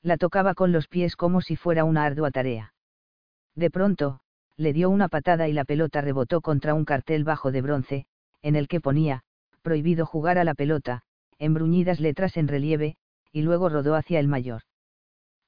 [0.03, 2.75] La tocaba con los pies como si fuera una ardua tarea.
[3.55, 4.21] De pronto,
[4.57, 8.07] le dio una patada y la pelota rebotó contra un cartel bajo de bronce,
[8.43, 9.23] en el que ponía,
[9.63, 11.03] prohibido jugar a la pelota,
[11.39, 12.97] en bruñidas letras en relieve,
[13.33, 14.63] y luego rodó hacia el mayor.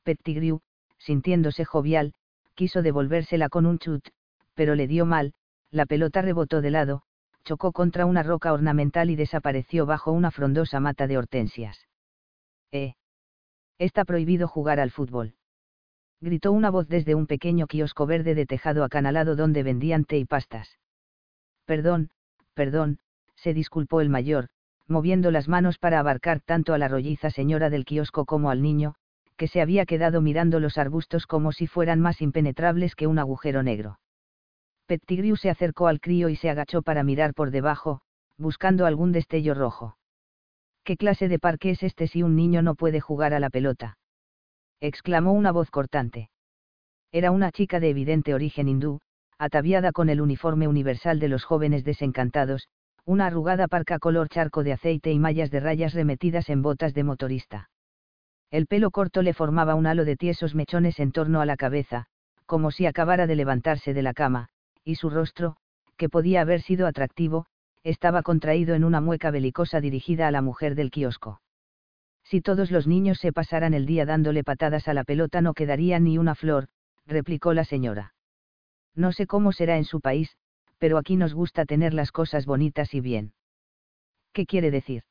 [0.03, 0.61] Pettigrew,
[0.99, 2.15] sintiéndose jovial,
[2.55, 4.09] quiso devolvérsela con un chut,
[4.55, 5.35] pero le dio mal,
[5.71, 7.03] la pelota rebotó de lado,
[7.47, 11.87] chocó contra una roca ornamental y desapareció bajo una frondosa mata de hortensias.
[12.73, 12.95] ¡Eh!
[13.79, 15.35] Está prohibido jugar al fútbol.
[16.21, 20.25] Gritó una voz desde un pequeño kiosco verde de tejado acanalado donde vendían té y
[20.25, 20.79] pastas.
[21.67, 22.11] Perdón,
[22.55, 22.99] perdón,
[23.37, 24.49] se disculpó el mayor,
[24.89, 28.97] moviendo las manos para abarcar tanto a la rolliza señora del kiosco como al niño,
[29.37, 33.63] que se había quedado mirando los arbustos como si fueran más impenetrables que un agujero
[33.63, 34.01] negro.
[34.87, 38.01] Pettigrew se acercó al crío y se agachó para mirar por debajo,
[38.39, 39.97] buscando algún destello rojo.
[40.85, 43.99] ¿Qué clase de parque es este si un niño no puede jugar a la pelota?
[44.81, 46.31] exclamó una voz cortante.
[47.11, 49.01] Era una chica de evidente origen hindú,
[49.39, 52.69] ataviada con el uniforme universal de los jóvenes desencantados,
[53.05, 57.05] una arrugada parca color charco de aceite y mallas de rayas remetidas en botas de
[57.05, 57.71] motorista.
[58.51, 62.07] El pelo corto le formaba un halo de tiesos mechones en torno a la cabeza,
[62.47, 64.49] como si acabara de levantarse de la cama,
[64.87, 65.57] y su rostro,
[65.97, 67.47] que podía haber sido atractivo,
[67.83, 71.43] estaba contraído en una mueca belicosa dirigida a la mujer del kiosco.
[72.23, 75.99] Si todos los niños se pasaran el día dándole patadas a la pelota no quedaría
[75.99, 76.69] ni una flor,
[77.05, 78.15] replicó la señora.
[78.95, 80.37] No sé cómo será en su país,
[80.79, 83.33] pero aquí nos gusta tener las cosas bonitas y bien.
[84.33, 85.03] ¿Qué quiere decir?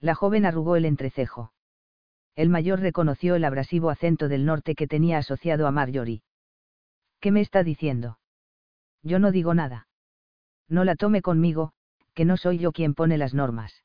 [0.00, 1.52] La joven arrugó el entrecejo.
[2.34, 6.22] El mayor reconoció el abrasivo acento del norte que tenía asociado a Marjorie.
[7.20, 8.18] ¿Qué me está diciendo?
[9.02, 9.88] Yo no digo nada.
[10.68, 11.72] No la tome conmigo,
[12.14, 13.84] que no soy yo quien pone las normas.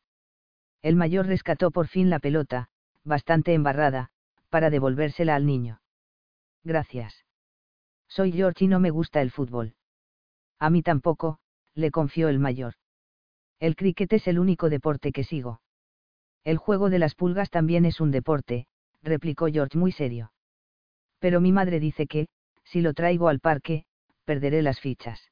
[0.82, 2.70] El mayor rescató por fin la pelota,
[3.04, 4.10] bastante embarrada,
[4.50, 5.82] para devolvérsela al niño.
[6.64, 7.26] Gracias.
[8.08, 9.76] Soy George y no me gusta el fútbol.
[10.60, 11.40] A mí tampoco,
[11.74, 12.76] le confió el mayor.
[13.60, 15.62] El cricket es el único deporte que sigo.
[16.44, 18.68] El juego de las pulgas también es un deporte,
[19.02, 20.34] replicó George muy serio.
[21.20, 22.28] Pero mi madre dice que,
[22.64, 23.86] si lo traigo al parque,
[24.24, 25.32] perderé las fichas.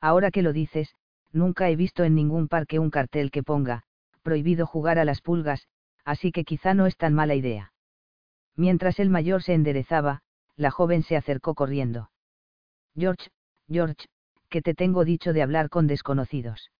[0.00, 0.94] Ahora que lo dices,
[1.32, 3.82] nunca he visto en ningún parque un cartel que ponga,
[4.22, 5.68] prohibido jugar a las pulgas,
[6.04, 7.72] así que quizá no es tan mala idea.
[8.56, 10.22] Mientras el mayor se enderezaba,
[10.56, 12.10] la joven se acercó corriendo.
[12.96, 13.30] George,
[13.68, 14.06] George,
[14.48, 16.70] que te tengo dicho de hablar con desconocidos.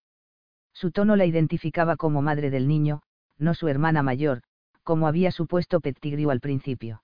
[0.72, 3.02] Su tono la identificaba como madre del niño,
[3.38, 4.42] no su hermana mayor,
[4.82, 7.02] como había supuesto Pettigrew al principio.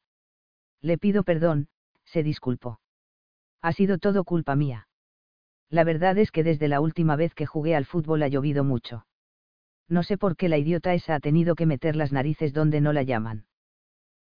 [0.80, 1.68] Le pido perdón,
[2.04, 2.80] se disculpó.
[3.62, 4.88] Ha sido todo culpa mía.
[5.70, 9.06] La verdad es que desde la última vez que jugué al fútbol ha llovido mucho.
[9.88, 12.92] No sé por qué la idiota esa ha tenido que meter las narices donde no
[12.92, 13.46] la llaman.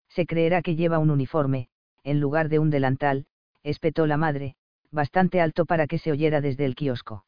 [0.10, 1.70] Se creerá que lleva un uniforme,
[2.04, 3.26] en lugar de un delantal,
[3.64, 4.56] espetó la madre,
[4.92, 7.26] bastante alto para que se oyera desde el kiosco.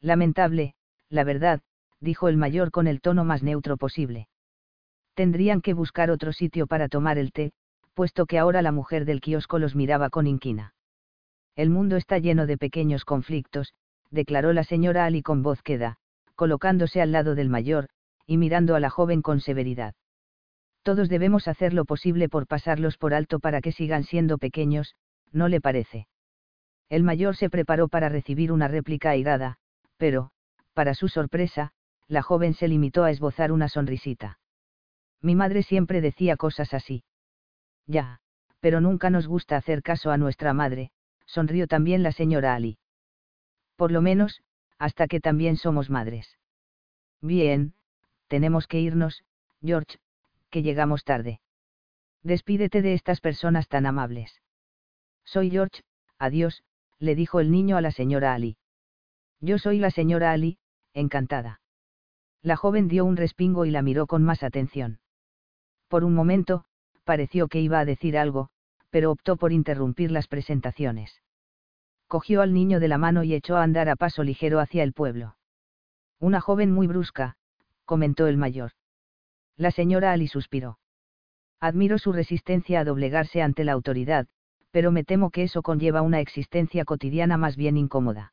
[0.00, 0.74] Lamentable,
[1.08, 1.60] la verdad,
[2.00, 4.28] dijo el mayor con el tono más neutro posible.
[5.14, 7.52] Tendrían que buscar otro sitio para tomar el té,
[7.94, 10.74] puesto que ahora la mujer del kiosco los miraba con inquina.
[11.58, 13.74] El mundo está lleno de pequeños conflictos,
[14.12, 15.96] declaró la señora Ali con voz queda,
[16.36, 17.88] colocándose al lado del mayor,
[18.26, 19.96] y mirando a la joven con severidad.
[20.84, 24.94] Todos debemos hacer lo posible por pasarlos por alto para que sigan siendo pequeños,
[25.32, 26.06] ¿no le parece?
[26.88, 29.58] El mayor se preparó para recibir una réplica airada,
[29.96, 30.30] pero,
[30.74, 31.72] para su sorpresa,
[32.06, 34.38] la joven se limitó a esbozar una sonrisita.
[35.20, 37.02] Mi madre siempre decía cosas así.
[37.88, 38.20] Ya,
[38.60, 40.92] pero nunca nos gusta hacer caso a nuestra madre,
[41.28, 42.78] sonrió también la señora Ali.
[43.76, 44.42] Por lo menos,
[44.78, 46.36] hasta que también somos madres.
[47.20, 47.74] Bien,
[48.26, 49.24] tenemos que irnos,
[49.62, 49.98] George,
[50.50, 51.40] que llegamos tarde.
[52.22, 54.42] Despídete de estas personas tan amables.
[55.24, 55.82] Soy George,
[56.18, 56.64] adiós,
[56.98, 58.56] le dijo el niño a la señora Ali.
[59.40, 60.58] Yo soy la señora Ali,
[60.94, 61.60] encantada.
[62.42, 65.00] La joven dio un respingo y la miró con más atención.
[65.88, 66.64] Por un momento,
[67.04, 68.50] pareció que iba a decir algo,
[68.90, 71.22] pero optó por interrumpir las presentaciones.
[72.06, 74.92] Cogió al niño de la mano y echó a andar a paso ligero hacia el
[74.92, 75.36] pueblo.
[76.18, 77.36] Una joven muy brusca,
[77.84, 78.72] comentó el mayor.
[79.56, 80.78] La señora Ali suspiró.
[81.60, 84.26] Admiro su resistencia a doblegarse ante la autoridad,
[84.70, 88.32] pero me temo que eso conlleva una existencia cotidiana más bien incómoda.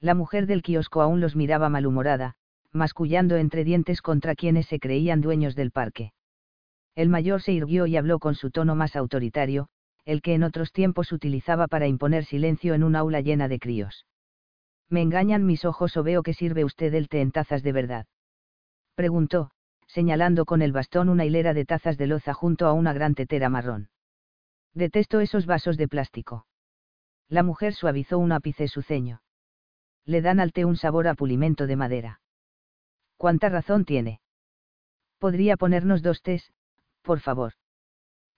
[0.00, 2.36] La mujer del kiosco aún los miraba malhumorada,
[2.72, 6.12] mascullando entre dientes contra quienes se creían dueños del parque.
[6.94, 9.68] El mayor se irguió y habló con su tono más autoritario,
[10.04, 14.06] el que en otros tiempos utilizaba para imponer silencio en un aula llena de críos.
[14.88, 18.06] ¿Me engañan mis ojos o veo que sirve usted el té en tazas de verdad?
[18.94, 19.50] Preguntó,
[19.86, 23.48] señalando con el bastón una hilera de tazas de loza junto a una gran tetera
[23.48, 23.88] marrón.
[24.72, 26.46] Detesto esos vasos de plástico.
[27.28, 29.22] La mujer suavizó un ápice su ceño.
[30.04, 32.20] Le dan al té un sabor a pulimento de madera.
[33.16, 34.20] ¿Cuánta razón tiene?
[35.18, 36.52] Podría ponernos dos tés,
[37.04, 37.52] por favor.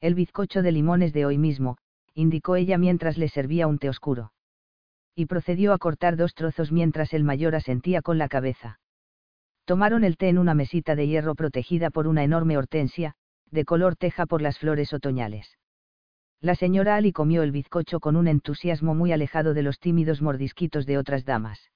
[0.01, 1.79] El bizcocho de limones de hoy mismo,
[2.13, 4.33] indicó ella mientras le servía un té oscuro.
[5.15, 8.79] Y procedió a cortar dos trozos mientras el mayor asentía con la cabeza.
[9.65, 13.15] Tomaron el té en una mesita de hierro protegida por una enorme hortensia,
[13.51, 15.57] de color teja por las flores otoñales.
[16.41, 20.85] La señora Ali comió el bizcocho con un entusiasmo muy alejado de los tímidos mordisquitos
[20.85, 21.71] de otras damas.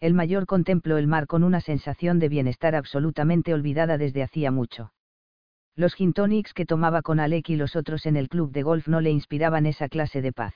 [0.00, 4.92] El mayor contempló el mar con una sensación de bienestar absolutamente olvidada desde hacía mucho.
[5.74, 9.00] Los gin que tomaba con Alec y los otros en el club de golf no
[9.00, 10.54] le inspiraban esa clase de paz.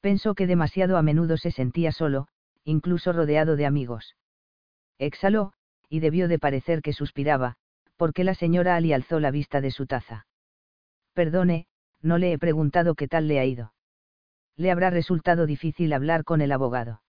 [0.00, 2.28] Pensó que demasiado a menudo se sentía solo,
[2.64, 4.16] incluso rodeado de amigos.
[4.98, 5.52] Exhaló,
[5.88, 7.56] y debió de parecer que suspiraba,
[7.96, 10.26] porque la señora Ali alzó la vista de su taza.
[11.14, 11.66] Perdone,
[12.02, 13.72] no le he preguntado qué tal le ha ido.
[14.56, 17.02] Le habrá resultado difícil hablar con el abogado.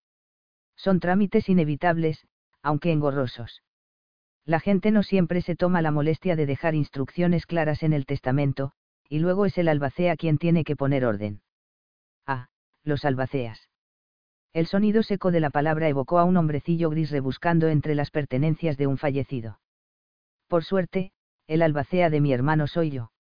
[0.76, 2.28] Son trámites inevitables,
[2.62, 3.64] aunque engorrosos.
[4.50, 8.72] La gente no siempre se toma la molestia de dejar instrucciones claras en el testamento,
[9.08, 11.44] y luego es el albacea quien tiene que poner orden.
[12.26, 12.50] Ah,
[12.84, 13.70] los albaceas.
[14.52, 18.76] El sonido seco de la palabra evocó a un hombrecillo gris rebuscando entre las pertenencias
[18.78, 19.60] de un fallecido.
[20.48, 21.12] Por suerte,
[21.46, 23.12] el albacea de mi hermano soy yo.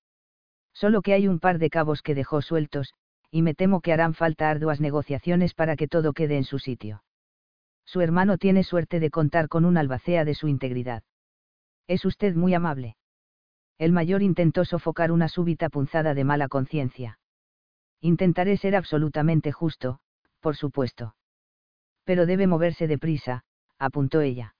[0.74, 2.96] Solo que hay un par de cabos que dejó sueltos,
[3.30, 7.04] y me temo que harán falta arduas negociaciones para que todo quede en su sitio.
[7.86, 11.04] Su hermano tiene suerte de contar con un albacea de su integridad.
[11.90, 12.98] Es usted muy amable.
[13.80, 17.18] El mayor intentó sofocar una súbita punzada de mala conciencia.
[18.00, 20.00] Intentaré ser absolutamente justo,
[20.40, 21.16] por supuesto.
[22.04, 23.44] Pero debe moverse deprisa,
[23.80, 24.54] apuntó ella.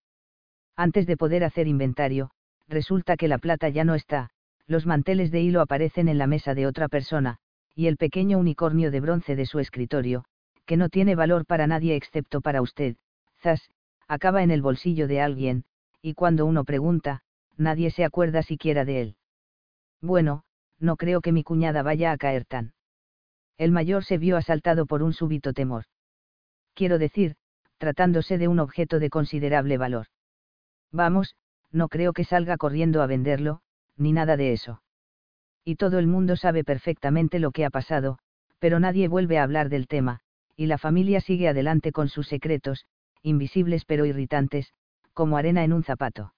[0.76, 2.32] Antes de poder hacer inventario,
[2.68, 4.32] resulta que la plata ya no está,
[4.66, 7.38] los manteles de hilo aparecen en la mesa de otra persona,
[7.76, 10.26] y el pequeño unicornio de bronce de su escritorio,
[10.66, 12.96] que no tiene valor para nadie excepto para usted,
[13.40, 13.70] zas,
[14.08, 15.66] acaba en el bolsillo de alguien,
[16.02, 17.22] y cuando uno pregunta,
[17.58, 19.16] nadie se acuerda siquiera de él.
[20.02, 20.44] Bueno,
[20.80, 22.74] no creo que mi cuñada vaya a caer tan.
[23.58, 25.84] El mayor se vio asaltado por un súbito temor.
[26.74, 27.36] Quiero decir,
[27.78, 30.08] tratándose de un objeto de considerable valor.
[30.92, 31.36] Vamos,
[31.72, 33.62] no creo que salga corriendo a venderlo,
[33.98, 34.82] ni nada de eso.
[35.66, 38.20] Y todo el mundo sabe perfectamente lo que ha pasado,
[38.60, 40.22] pero nadie vuelve a hablar del tema,
[40.56, 42.86] y la familia sigue adelante con sus secretos,
[43.22, 44.74] invisibles pero irritantes,
[45.20, 46.34] como arena en un zapato.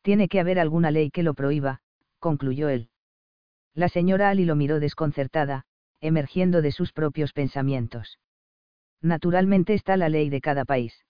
[0.00, 1.82] Tiene que haber alguna ley que lo prohíba,
[2.18, 2.88] concluyó él.
[3.74, 5.66] La señora Ali lo miró desconcertada,
[6.00, 8.18] emergiendo de sus propios pensamientos.
[9.02, 11.04] Naturalmente está la ley de cada país.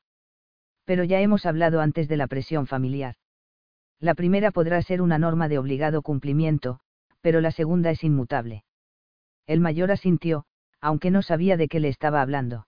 [0.84, 3.14] Pero ya hemos hablado antes de la presión familiar.
[4.00, 6.80] La primera podrá ser una norma de obligado cumplimiento,
[7.20, 8.64] pero la segunda es inmutable.
[9.46, 10.44] El mayor asintió,
[10.80, 12.66] aunque no sabía de qué le estaba hablando.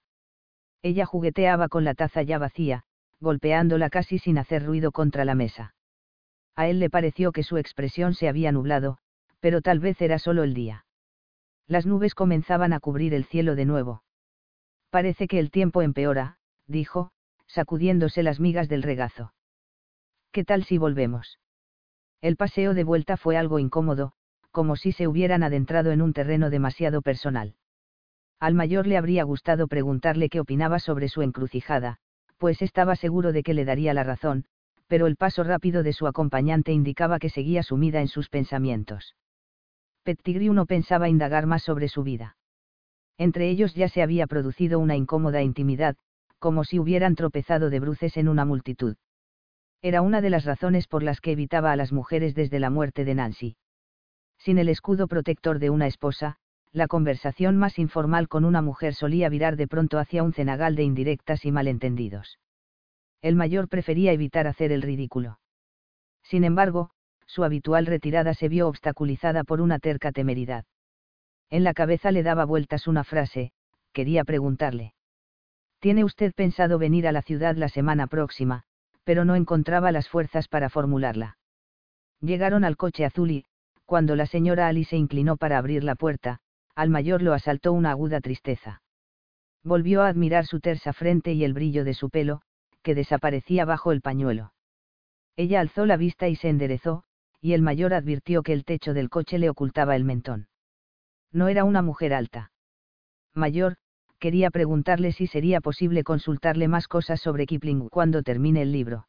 [0.81, 2.85] Ella jugueteaba con la taza ya vacía,
[3.23, 5.75] golpeándola casi sin hacer ruido contra la mesa.
[6.55, 8.99] A él le pareció que su expresión se había nublado,
[9.41, 10.85] pero tal vez era solo el día.
[11.67, 14.03] Las nubes comenzaban a cubrir el cielo de nuevo.
[14.91, 17.13] Parece que el tiempo empeora, dijo,
[17.47, 19.33] sacudiéndose las migas del regazo.
[20.33, 21.39] ¿Qué tal si volvemos?
[22.21, 24.13] El paseo de vuelta fue algo incómodo,
[24.51, 27.55] como si se hubieran adentrado en un terreno demasiado personal.
[28.39, 31.99] Al mayor le habría gustado preguntarle qué opinaba sobre su encrucijada,
[32.42, 34.46] pues estaba seguro de que le daría la razón,
[34.88, 39.14] pero el paso rápido de su acompañante indicaba que seguía sumida en sus pensamientos.
[40.02, 42.37] Pettigrew no pensaba indagar más sobre su vida.
[43.16, 45.94] Entre ellos ya se había producido una incómoda intimidad,
[46.40, 48.96] como si hubieran tropezado de bruces en una multitud.
[49.81, 53.05] Era una de las razones por las que evitaba a las mujeres desde la muerte
[53.05, 53.57] de Nancy.
[54.38, 56.38] Sin el escudo protector de una esposa,
[56.73, 60.85] la conversación más informal con una mujer solía virar de pronto hacia un cenagal de
[60.85, 62.39] indirectas y malentendidos.
[63.21, 65.39] El mayor prefería evitar hacer el ridículo.
[66.23, 66.91] Sin embargo,
[67.27, 70.65] su habitual retirada se vio obstaculizada por una terca temeridad.
[71.51, 73.53] En la cabeza le daba vueltas una frase,
[73.93, 74.95] quería preguntarle.
[75.79, 78.65] ¿Tiene usted pensado venir a la ciudad la semana próxima?
[79.05, 81.37] pero no encontraba las fuerzas para formularla.
[82.21, 83.45] Llegaron al coche azul y,
[83.85, 86.39] cuando la señora Ali se inclinó para abrir la puerta,
[86.75, 88.83] al mayor lo asaltó una aguda tristeza.
[89.63, 92.43] Volvió a admirar su tersa frente y el brillo de su pelo,
[92.83, 94.53] que desaparecía bajo el pañuelo.
[95.37, 97.05] Ella alzó la vista y se enderezó,
[97.41, 100.49] y el mayor advirtió que el techo del coche le ocultaba el mentón.
[101.33, 102.53] No era una mujer alta.
[103.35, 103.77] Mayor,
[104.19, 109.07] quería preguntarle si sería posible consultarle más cosas sobre Kipling cuando termine el libro.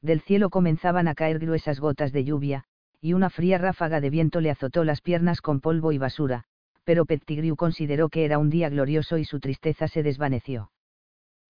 [0.00, 2.64] Del cielo comenzaban a caer gruesas gotas de lluvia,
[3.00, 6.44] y una fría ráfaga de viento le azotó las piernas con polvo y basura,
[6.84, 10.70] pero Pettigrew consideró que era un día glorioso y su tristeza se desvaneció.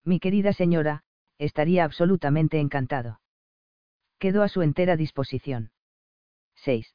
[0.04, 1.02] Mi querida señora,
[1.38, 3.20] estaría absolutamente encantado.
[4.18, 5.72] Quedó a su entera disposición.
[6.56, 6.94] 6.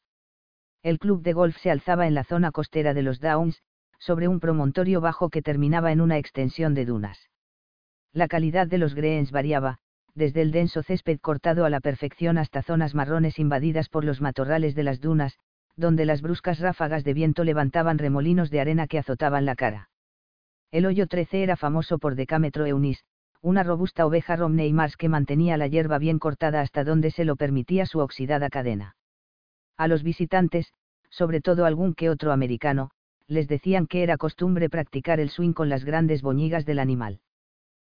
[0.82, 3.62] El club de golf se alzaba en la zona costera de los Downs,
[4.00, 7.30] sobre un promontorio bajo que terminaba en una extensión de dunas.
[8.14, 9.80] La calidad de los greens variaba,
[10.16, 14.74] desde el denso césped cortado a la perfección hasta zonas marrones invadidas por los matorrales
[14.74, 15.38] de las dunas,
[15.80, 19.90] donde las bruscas ráfagas de viento levantaban remolinos de arena que azotaban la cara.
[20.72, 23.04] El hoyo 13 era famoso por decámetro Eunis,
[23.42, 27.38] una robusta oveja Romney Mars que mantenía la hierba bien cortada hasta donde se lo
[27.38, 28.98] permitía su oxidada cadena.
[29.78, 30.74] A los visitantes,
[31.10, 32.92] sobre todo algún que otro americano,
[33.28, 37.22] les decían que era costumbre practicar el swing con las grandes boñigas del animal.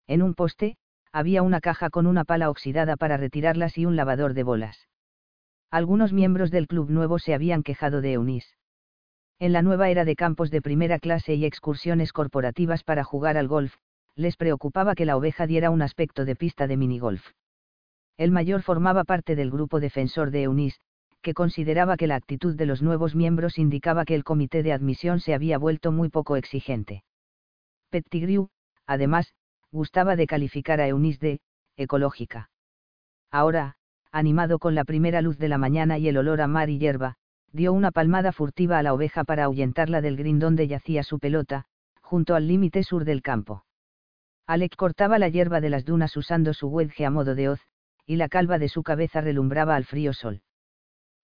[0.07, 0.77] En un poste,
[1.11, 4.87] había una caja con una pala oxidada para retirarlas y un lavador de bolas.
[5.71, 8.55] Algunos miembros del club nuevo se habían quejado de Eunice.
[9.39, 13.47] En la nueva era de campos de primera clase y excursiones corporativas para jugar al
[13.47, 13.75] golf,
[14.15, 17.25] les preocupaba que la oveja diera un aspecto de pista de minigolf.
[18.17, 20.79] El mayor formaba parte del grupo defensor de Eunice,
[21.21, 25.19] que consideraba que la actitud de los nuevos miembros indicaba que el comité de admisión
[25.19, 27.03] se había vuelto muy poco exigente.
[27.89, 28.49] Pettigrew,
[28.85, 29.33] Además,
[29.71, 31.41] gustaba de calificar a Eunice de
[31.77, 32.49] ecológica.
[33.31, 33.77] Ahora,
[34.11, 37.15] animado con la primera luz de la mañana y el olor a mar y hierba,
[37.51, 41.65] dio una palmada furtiva a la oveja para ahuyentarla del grin donde yacía su pelota,
[42.01, 43.65] junto al límite sur del campo.
[44.47, 47.61] Alec cortaba la hierba de las dunas usando su wedge a modo de hoz,
[48.05, 50.41] y la calva de su cabeza relumbraba al frío sol.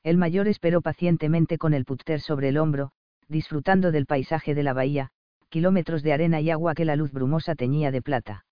[0.04, 2.92] El mayor esperó pacientemente con el putter sobre el hombro,
[3.28, 5.10] disfrutando del paisaje de la bahía,
[5.50, 8.46] kilómetros de arena y agua que la luz brumosa teñía de plata.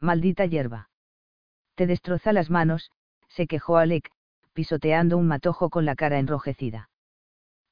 [0.00, 0.88] Maldita hierba.
[1.74, 2.90] Te destroza las manos,
[3.30, 4.10] se quejó Alec,
[4.52, 6.90] pisoteando un matojo con la cara enrojecida.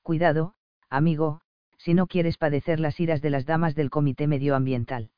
[0.02, 0.54] Cuidado,
[0.88, 1.40] amigo,
[1.76, 5.10] si no quieres padecer las iras de las damas del Comité Medioambiental.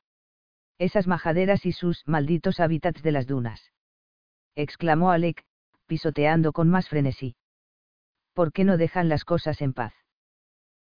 [0.77, 3.71] Esas majaderas y sus malditos hábitats de las dunas.
[4.55, 5.45] exclamó Alec,
[5.85, 7.35] pisoteando con más frenesí.
[8.33, 9.93] ¿Por qué no dejan las cosas en paz?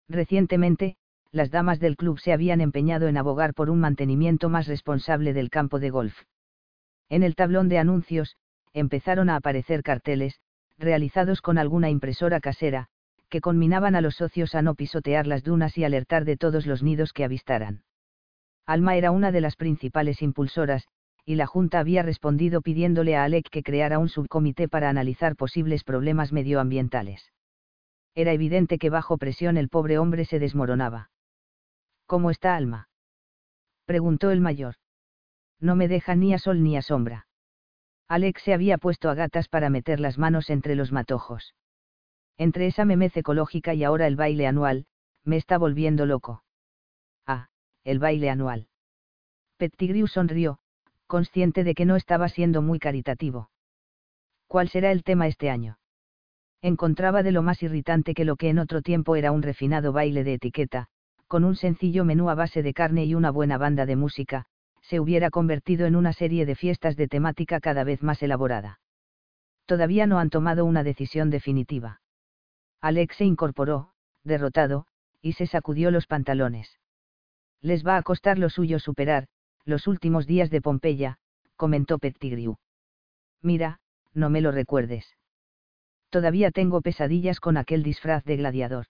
[0.09, 0.97] Recientemente,
[1.33, 5.51] las damas del club se habían empeñado en abogar por un mantenimiento más responsable del
[5.51, 6.17] campo de golf.
[7.09, 8.37] En el tablón de anuncios,
[8.73, 10.41] empezaron a aparecer carteles,
[10.79, 12.87] realizados con alguna impresora casera,
[13.29, 16.83] que conminaban a los socios a no pisotear las dunas y alertar de todos los
[16.83, 17.85] nidos que avistaran.
[18.67, 20.87] Alma era una de las principales impulsoras,
[21.25, 25.85] y la Junta había respondido pidiéndole a Alec que creara un subcomité para analizar posibles
[25.85, 27.33] problemas medioambientales.
[28.15, 31.11] Era evidente que bajo presión el pobre hombre se desmoronaba.
[32.07, 32.89] ¿Cómo está Alma?
[33.85, 34.75] preguntó el mayor.
[35.61, 37.27] No me deja ni a sol ni a sombra.
[38.11, 41.55] Alex se había puesto a gatas para meter las manos entre los matojos.
[42.39, 44.87] Entre esa memez ecológica y ahora el baile anual,
[45.25, 46.43] me está volviendo loco.
[47.25, 47.51] Ah,
[47.85, 48.67] el baile anual.
[49.59, 50.59] Pettigrew sonrió,
[51.07, 53.53] consciente de que no estaba siendo muy caritativo.
[54.49, 55.79] ¿Cuál será el tema este año?
[56.63, 60.25] Encontraba de lo más irritante que lo que en otro tiempo era un refinado baile
[60.25, 60.89] de etiqueta,
[61.29, 64.47] con un sencillo menú a base de carne y una buena banda de música,
[64.91, 68.81] se hubiera convertido en una serie de fiestas de temática cada vez más elaborada.
[69.65, 72.01] Todavía no han tomado una decisión definitiva.
[72.81, 73.93] Alex se incorporó,
[74.25, 74.89] derrotado,
[75.23, 76.81] y se sacudió los pantalones.
[77.61, 79.29] Les va a costar lo suyo superar,
[79.65, 81.19] los últimos días de Pompeya,
[81.55, 82.57] comentó Pettigrew.
[83.43, 83.79] Mira,
[84.13, 85.07] no me lo recuerdes.
[86.09, 88.87] Todavía tengo pesadillas con aquel disfraz de gladiador.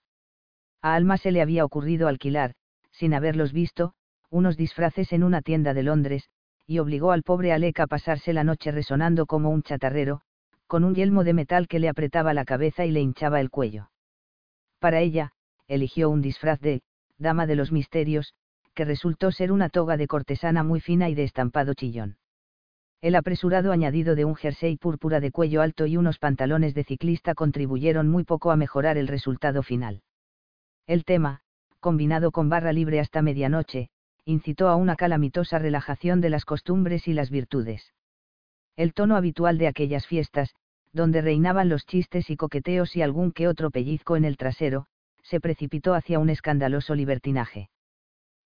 [0.81, 2.55] A Alma se le había ocurrido alquilar,
[2.89, 3.93] sin haberlos visto,
[4.31, 6.29] unos disfraces en una tienda de Londres,
[6.65, 10.21] y obligó al pobre Alec a pasarse la noche resonando como un chatarrero,
[10.67, 13.91] con un yelmo de metal que le apretaba la cabeza y le hinchaba el cuello.
[14.79, 15.33] Para ella,
[15.67, 16.81] eligió un disfraz de,
[17.17, 18.33] Dama de los Misterios,
[18.73, 22.17] que resultó ser una toga de cortesana muy fina y de estampado chillón.
[23.01, 27.35] El apresurado añadido de un jersey púrpura de cuello alto y unos pantalones de ciclista
[27.35, 30.03] contribuyeron muy poco a mejorar el resultado final.
[30.87, 31.41] El tema,
[31.79, 33.89] combinado con barra libre hasta medianoche,
[34.25, 37.93] incitó a una calamitosa relajación de las costumbres y las virtudes.
[38.75, 40.55] El tono habitual de aquellas fiestas,
[40.93, 44.85] donde reinaban los chistes y coqueteos y algún que otro pellizco en el trasero,
[45.23, 47.69] se precipitó hacia un escandaloso libertinaje.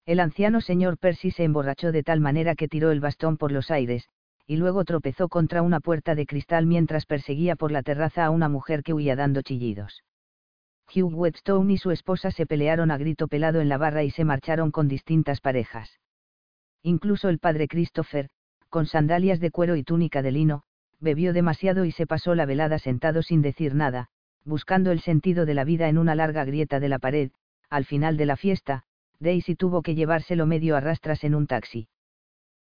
[0.05, 3.71] El anciano señor Percy se emborrachó de tal manera que tiró el bastón por los
[3.71, 4.07] aires,
[4.45, 8.47] y luego tropezó contra una puerta de cristal mientras perseguía por la terraza a una
[8.47, 10.03] mujer que huía dando chillidos.
[10.93, 14.23] Hugh Whetstone y su esposa se pelearon a grito pelado en la barra y se
[14.23, 15.99] marcharon con distintas parejas.
[16.83, 18.29] Incluso el padre Christopher,
[18.69, 20.63] con sandalias de cuero y túnica de lino,
[20.99, 24.09] bebió demasiado y se pasó la velada sentado sin decir nada,
[24.43, 27.31] buscando el sentido de la vida en una larga grieta de la pared,
[27.69, 28.83] al final de la fiesta,
[29.19, 31.87] Daisy tuvo que llevárselo medio a rastras en un taxi.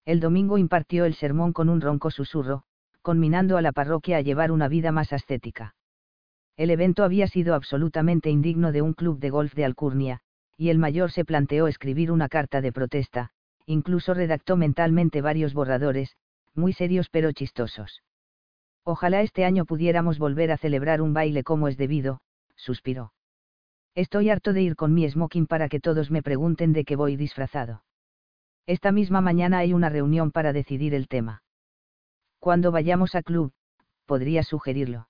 [0.05, 2.64] El domingo impartió el sermón con un ronco susurro,
[3.03, 5.75] conminando a la parroquia a llevar una vida más ascética.
[6.61, 10.21] El evento había sido absolutamente indigno de un club de golf de Alcurnia,
[10.59, 13.31] y el mayor se planteó escribir una carta de protesta,
[13.65, 16.19] incluso redactó mentalmente varios borradores,
[16.55, 18.03] muy serios pero chistosos.
[18.85, 22.21] Ojalá este año pudiéramos volver a celebrar un baile como es debido,
[22.57, 23.15] suspiró.
[23.95, 27.17] Estoy harto de ir con mi smoking para que todos me pregunten de qué voy
[27.17, 27.85] disfrazado.
[28.67, 31.43] Esta misma mañana hay una reunión para decidir el tema.
[32.39, 33.51] Cuando vayamos a club,
[34.05, 35.07] podría sugerirlo.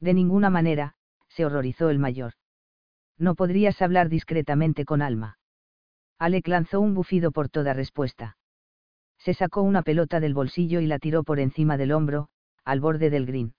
[0.00, 0.94] De ninguna manera,
[1.28, 2.32] se horrorizó el mayor.
[3.18, 5.38] No podrías hablar discretamente con Alma.
[6.18, 8.36] Alec lanzó un bufido por toda respuesta.
[9.18, 12.28] Se sacó una pelota del bolsillo y la tiró por encima del hombro,
[12.64, 13.54] al borde del green.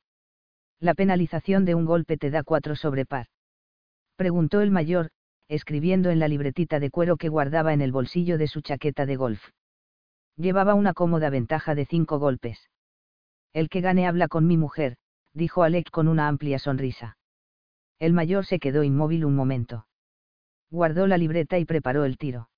[0.80, 3.28] La penalización de un golpe te da cuatro sobre par.
[4.16, 5.10] Preguntó el mayor,
[5.50, 9.16] escribiendo en la libretita de cuero que guardaba en el bolsillo de su chaqueta de
[9.16, 9.42] golf.
[10.38, 12.70] Llevaba una cómoda ventaja de cinco golpes.
[13.52, 14.96] El que gane habla con mi mujer,
[15.34, 17.18] dijo Alec con una amplia sonrisa.
[18.00, 19.88] El mayor se quedó inmóvil un momento.
[20.70, 22.50] Guardó la libreta y preparó el tiro.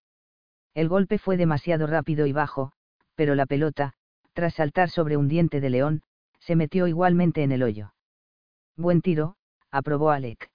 [0.73, 2.71] El golpe fue demasiado rápido y bajo,
[3.15, 3.93] pero la pelota,
[4.33, 6.01] tras saltar sobre un diente de león,
[6.39, 7.93] se metió igualmente en el hoyo.
[8.77, 9.35] Buen tiro,
[9.69, 10.49] aprobó Alec.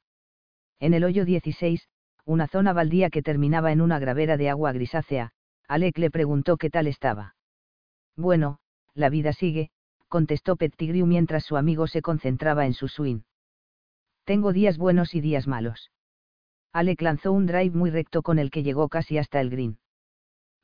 [0.80, 1.88] En el hoyo 16,
[2.24, 5.32] una zona baldía que terminaba en una gravera de agua grisácea,
[5.68, 7.36] Alec le preguntó qué tal estaba.
[8.16, 8.58] Bueno,
[8.94, 9.70] la vida sigue,
[10.08, 13.20] contestó Pettigrew mientras su amigo se concentraba en su swing.
[14.24, 15.90] Tengo días buenos y días malos.
[16.72, 19.78] Alec lanzó un drive muy recto con el que llegó casi hasta el green.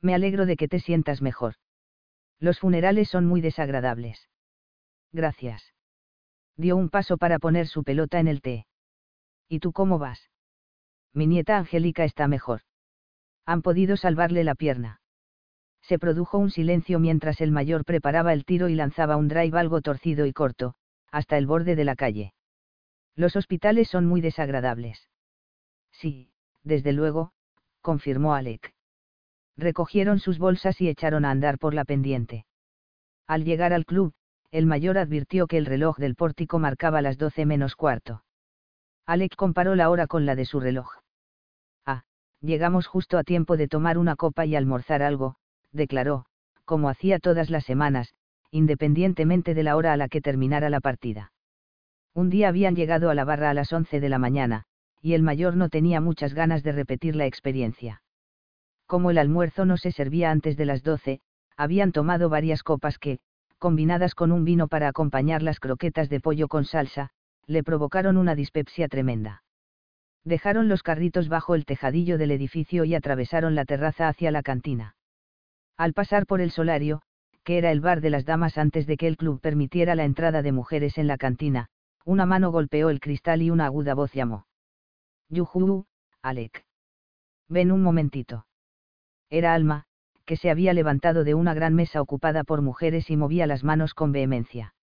[0.01, 1.55] Me alegro de que te sientas mejor.
[2.39, 4.29] Los funerales son muy desagradables.
[5.11, 5.73] Gracias.
[6.57, 8.67] Dio un paso para poner su pelota en el té.
[9.47, 10.29] ¿Y tú cómo vas?
[11.13, 12.61] Mi nieta Angélica está mejor.
[13.45, 15.01] Han podido salvarle la pierna.
[15.83, 19.81] Se produjo un silencio mientras el mayor preparaba el tiro y lanzaba un drive algo
[19.81, 20.75] torcido y corto,
[21.11, 22.33] hasta el borde de la calle.
[23.15, 25.09] Los hospitales son muy desagradables.
[25.91, 26.31] Sí,
[26.63, 27.33] desde luego,
[27.81, 28.73] confirmó Alec.
[29.57, 32.45] Recogieron sus bolsas y echaron a andar por la pendiente.
[33.27, 34.13] Al llegar al club,
[34.51, 38.23] el mayor advirtió que el reloj del pórtico marcaba las doce menos cuarto.
[39.05, 40.89] Alec comparó la hora con la de su reloj.
[41.85, 42.03] Ah,
[42.39, 45.35] llegamos justo a tiempo de tomar una copa y almorzar algo,
[45.73, 46.25] declaró,
[46.65, 48.13] como hacía todas las semanas,
[48.51, 51.31] independientemente de la hora a la que terminara la partida.
[52.13, 54.63] Un día habían llegado a la barra a las once de la mañana,
[55.01, 58.01] y el mayor no tenía muchas ganas de repetir la experiencia.
[58.85, 61.19] Como el almuerzo no se servía antes de las doce,
[61.57, 63.19] habían tomado varias copas que,
[63.57, 67.09] combinadas con un vino para acompañar las croquetas de pollo con salsa,
[67.47, 69.43] le provocaron una dispepsia tremenda.
[70.23, 74.95] Dejaron los carritos bajo el tejadillo del edificio y atravesaron la terraza hacia la cantina.
[75.77, 77.01] Al pasar por el solario,
[77.43, 80.41] que era el bar de las damas antes de que el club permitiera la entrada
[80.41, 81.67] de mujeres en la cantina,
[82.05, 84.47] una mano golpeó el cristal y una aguda voz llamó.
[85.29, 85.85] Yuhu,
[86.21, 86.65] Alec.
[87.49, 88.45] Ven un momentito.
[89.29, 89.85] Era Alma,
[90.25, 93.93] que se había levantado de una gran mesa ocupada por mujeres y movía las manos
[93.93, 94.73] con vehemencia.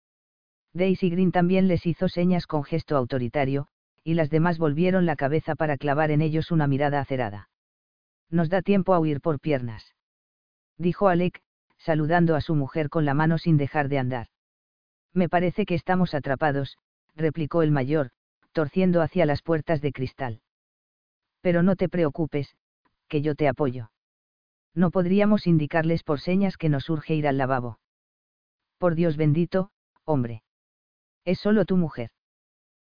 [0.73, 3.67] Daisy Green también les hizo señas con gesto autoritario,
[4.05, 7.49] y las demás volvieron la cabeza para clavar en ellos una mirada acerada.
[8.29, 9.95] Nos da tiempo a huir por piernas.
[10.81, 11.43] Dijo Alec,
[11.77, 14.29] saludando a su mujer con la mano sin dejar de andar.
[15.13, 16.79] Me parece que estamos atrapados,
[17.15, 18.13] replicó el mayor,
[18.53, 20.41] torciendo hacia las puertas de cristal.
[21.43, 22.57] Pero no te preocupes,
[23.09, 23.91] que yo te apoyo.
[24.75, 27.79] No podríamos indicarles por señas que nos urge ir al lavabo.
[28.79, 29.73] Por Dios bendito,
[30.07, 30.45] hombre.
[31.27, 32.09] Es solo tu mujer.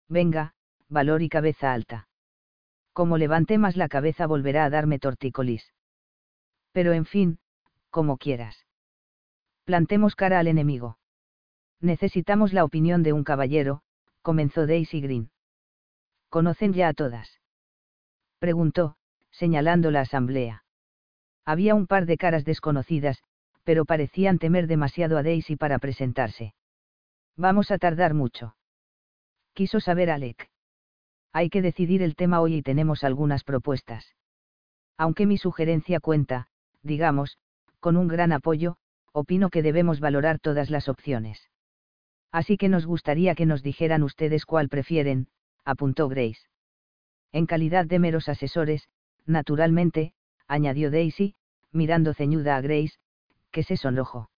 [0.09, 0.55] Venga,
[0.89, 2.07] valor y cabeza alta.
[2.91, 5.71] Como levante más la cabeza volverá a darme tortícolis.
[6.71, 7.37] Pero en fin,
[7.93, 8.65] como quieras.
[9.65, 10.97] Plantemos cara al enemigo.
[11.79, 13.83] Necesitamos la opinión de un caballero,
[14.23, 15.29] comenzó Daisy Green.
[16.27, 17.39] ¿Conocen ya a todas?
[18.39, 18.95] Preguntó,
[19.29, 20.65] señalando la asamblea.
[21.45, 23.21] Había un par de caras desconocidas,
[23.63, 26.55] pero parecían temer demasiado a Daisy para presentarse.
[27.37, 28.55] Vamos a tardar mucho.
[29.53, 30.49] Quiso saber Alec.
[31.31, 34.15] Hay que decidir el tema hoy y tenemos algunas propuestas.
[34.97, 36.47] Aunque mi sugerencia cuenta,
[36.81, 37.37] digamos,
[37.83, 38.77] con un gran apoyo,
[39.11, 41.49] opino que debemos valorar todas las opciones.
[42.31, 45.27] Así que nos gustaría que nos dijeran ustedes cuál prefieren,
[45.65, 46.39] apuntó Grace.
[47.33, 48.87] En calidad de meros asesores,
[49.25, 50.13] naturalmente,
[50.47, 51.35] añadió Daisy,
[51.73, 52.95] mirando ceñuda a Grace,
[53.51, 54.29] que se sonrojó.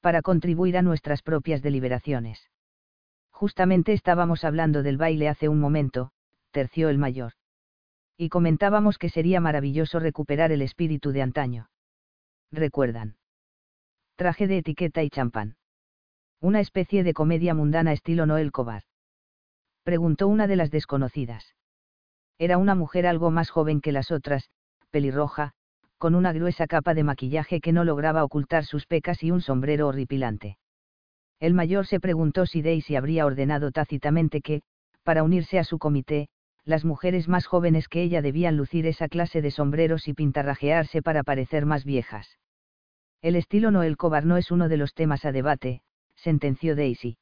[0.00, 2.50] Para contribuir a nuestras propias deliberaciones.
[3.30, 6.10] Justamente estábamos hablando del baile hace un momento,
[6.50, 7.34] terció el mayor.
[8.16, 11.68] Y comentábamos que sería maravilloso recuperar el espíritu de antaño.
[12.52, 13.16] ¿Recuerdan?
[14.16, 15.56] Traje de etiqueta y champán.
[16.40, 18.82] Una especie de comedia mundana estilo Noel Cobar.
[19.82, 21.54] Preguntó una de las desconocidas.
[22.38, 24.50] Era una mujer algo más joven que las otras,
[24.90, 25.52] pelirroja,
[25.98, 29.88] con una gruesa capa de maquillaje que no lograba ocultar sus pecas y un sombrero
[29.88, 30.58] horripilante.
[31.40, 34.62] El mayor se preguntó si Daisy habría ordenado tácitamente que,
[35.02, 36.28] para unirse a su comité,
[36.66, 41.22] las mujeres más jóvenes que ella debían lucir esa clase de sombreros y pintarrajearse para
[41.22, 42.38] parecer más viejas.
[43.22, 45.82] El estilo Noel Cobar no es uno de los temas a debate,
[46.16, 47.18] sentenció Daisy.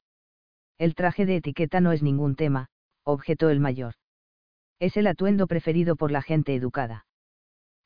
[0.78, 2.68] El traje de etiqueta no es ningún tema,
[3.05, 3.95] objetó el mayor.
[4.80, 7.07] Es el atuendo preferido por la gente educada.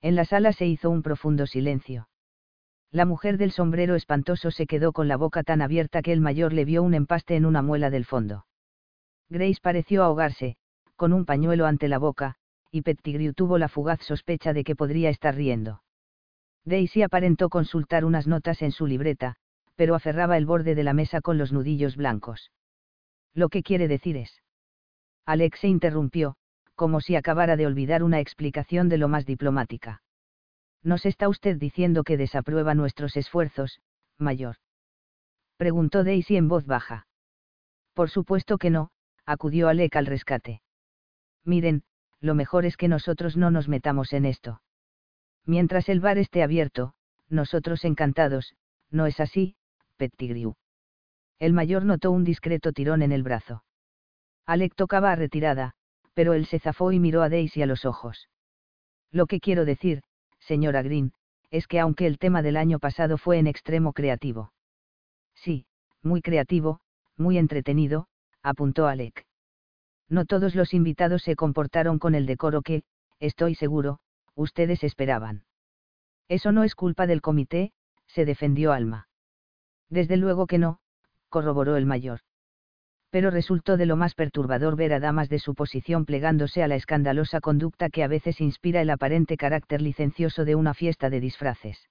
[0.01, 2.09] En la sala se hizo un profundo silencio.
[2.93, 6.53] La mujer del sombrero espantoso se quedó con la boca tan abierta que el mayor
[6.53, 8.47] le vio un empaste en una muela del fondo.
[9.29, 10.57] Grace pareció ahogarse,
[10.99, 12.35] con un pañuelo ante la boca,
[12.73, 15.81] y Pettigrew tuvo la fugaz sospecha de que podría estar riendo.
[16.65, 19.37] Daisy aparentó consultar unas notas en su libreta,
[19.77, 22.51] pero aferraba el borde de la mesa con los nudillos blancos.
[23.33, 24.43] Lo que quiere decir es.
[25.25, 26.35] Alex se interrumpió,
[26.75, 30.03] como si acabara de olvidar una explicación de lo más diplomática.
[30.83, 33.81] ¿Nos está usted diciendo que desaprueba nuestros esfuerzos,
[34.19, 34.57] mayor?
[35.57, 37.07] Preguntó Daisy en voz baja.
[37.95, 38.91] Por supuesto que no,
[39.25, 40.61] acudió Alec al rescate.
[41.49, 41.83] Miren,
[42.21, 44.61] lo mejor es que nosotros no nos metamos en esto.
[45.47, 46.93] Mientras el bar esté abierto,
[47.31, 48.55] nosotros encantados,
[48.91, 49.57] ¿no es así,
[49.97, 50.57] Pettigrew?
[51.39, 53.65] El mayor notó un discreto tirón en el brazo.
[54.45, 55.73] Alec tocaba a retirada,
[56.13, 58.29] pero él se zafó y miró a Daisy a los ojos.
[59.11, 60.03] Lo que quiero decir,
[60.41, 61.15] señora Green,
[61.51, 64.53] es que aunque el tema del año pasado fue en extremo creativo.
[65.35, 65.65] Sí,
[66.03, 66.81] muy creativo,
[67.17, 68.07] muy entretenido,
[68.43, 69.28] apuntó Alec.
[70.09, 72.83] No todos los invitados se comportaron con el decoro que,
[73.21, 74.01] estoy seguro,
[74.35, 75.45] ustedes esperaban.
[76.29, 77.73] Eso no es culpa del comité,
[78.07, 79.09] se defendió Alma.
[79.91, 80.81] Desde luego que no,
[81.29, 82.21] corroboró el mayor.
[83.11, 86.77] Pero resultó de lo más perturbador ver a damas de su posición plegándose a la
[86.77, 91.89] escandalosa conducta que a veces inspira el aparente carácter licencioso de una fiesta de disfraces.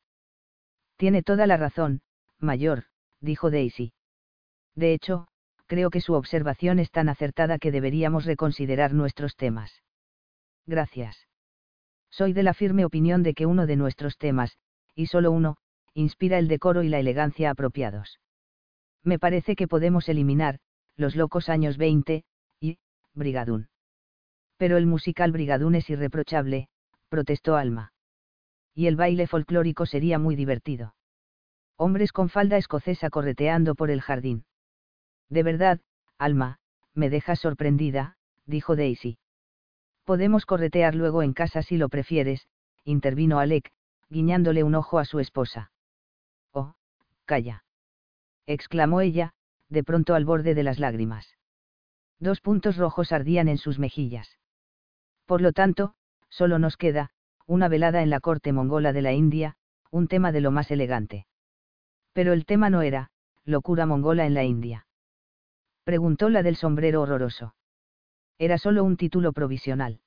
[0.96, 2.02] Tiene toda la razón,
[2.40, 2.86] mayor,
[3.20, 3.94] dijo Daisy.
[4.76, 5.28] De hecho,
[5.68, 9.84] creo que su observación es tan acertada que deberíamos reconsiderar nuestros temas.
[10.66, 11.28] Gracias.
[12.10, 14.58] Soy de la firme opinión de que uno de nuestros temas,
[14.96, 15.58] y solo uno,
[15.94, 18.20] inspira el decoro y la elegancia apropiados.
[19.04, 20.60] Me parece que podemos eliminar,
[20.96, 22.24] los locos años 20,
[22.60, 22.80] y,
[23.14, 23.70] Brigadún.
[24.58, 26.70] Pero el musical Brigadún es irreprochable,
[27.10, 27.94] protestó Alma.
[28.74, 30.96] Y el baile folclórico sería muy divertido.
[31.78, 34.47] Hombres con falda escocesa correteando por el jardín.
[35.30, 35.80] De verdad,
[36.18, 36.60] Alma,
[36.94, 39.18] me dejas sorprendida, dijo Daisy.
[40.04, 42.48] Podemos corretear luego en casa si lo prefieres,
[42.84, 43.72] intervino Alec,
[44.10, 45.72] guiñándole un ojo a su esposa.
[46.54, 46.76] Oh,
[47.26, 47.66] calla.
[48.46, 49.34] exclamó ella,
[49.70, 51.36] de pronto al borde de las lágrimas.
[52.20, 54.38] Dos puntos rojos ardían en sus mejillas.
[55.26, 55.94] Por lo tanto,
[56.30, 57.12] solo nos queda,
[57.46, 59.58] una velada en la corte mongola de la India,
[59.92, 61.28] un tema de lo más elegante.
[62.14, 63.12] Pero el tema no era,
[63.44, 64.87] locura mongola en la India.
[65.88, 67.56] Preguntó la del sombrero horroroso.
[68.38, 70.02] Era solo un título provisional.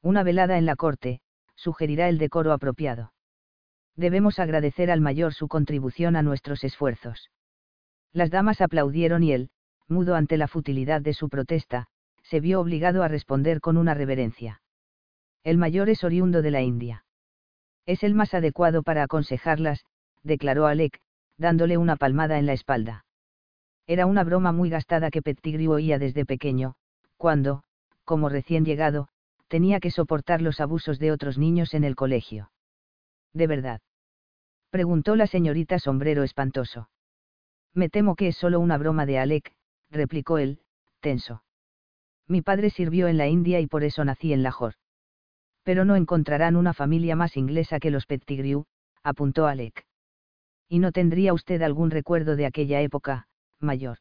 [0.00, 1.20] Una velada en la corte,
[1.56, 3.12] sugerirá el decoro apropiado.
[3.96, 7.30] Debemos agradecer al mayor su contribución a nuestros esfuerzos.
[8.14, 9.50] Las damas aplaudieron y él,
[9.88, 11.88] mudo ante la futilidad de su protesta,
[12.22, 14.62] se vio obligado a responder con una reverencia.
[15.42, 17.04] El mayor es oriundo de la India.
[17.84, 19.84] Es el más adecuado para aconsejarlas,
[20.22, 20.98] declaró Alec,
[21.36, 23.03] dándole una palmada en la espalda.
[23.86, 26.74] Era una broma muy gastada que Pettigrew oía desde pequeño,
[27.16, 27.62] cuando,
[28.04, 29.08] como recién llegado,
[29.48, 32.50] tenía que soportar los abusos de otros niños en el colegio.
[33.32, 33.80] ¿De verdad?
[34.70, 36.88] preguntó la señorita sombrero espantoso.
[37.74, 39.52] Me temo que es solo una broma de Alec,
[39.90, 40.60] replicó él,
[41.00, 41.42] tenso.
[42.26, 44.76] Mi padre sirvió en la India y por eso nací en Lahore.
[45.62, 48.64] Pero no encontrarán una familia más inglesa que los Pettigrew,
[49.02, 49.84] apuntó Alec.
[50.68, 53.26] ¿Y no tendría usted algún recuerdo de aquella época,
[53.60, 53.98] mayor?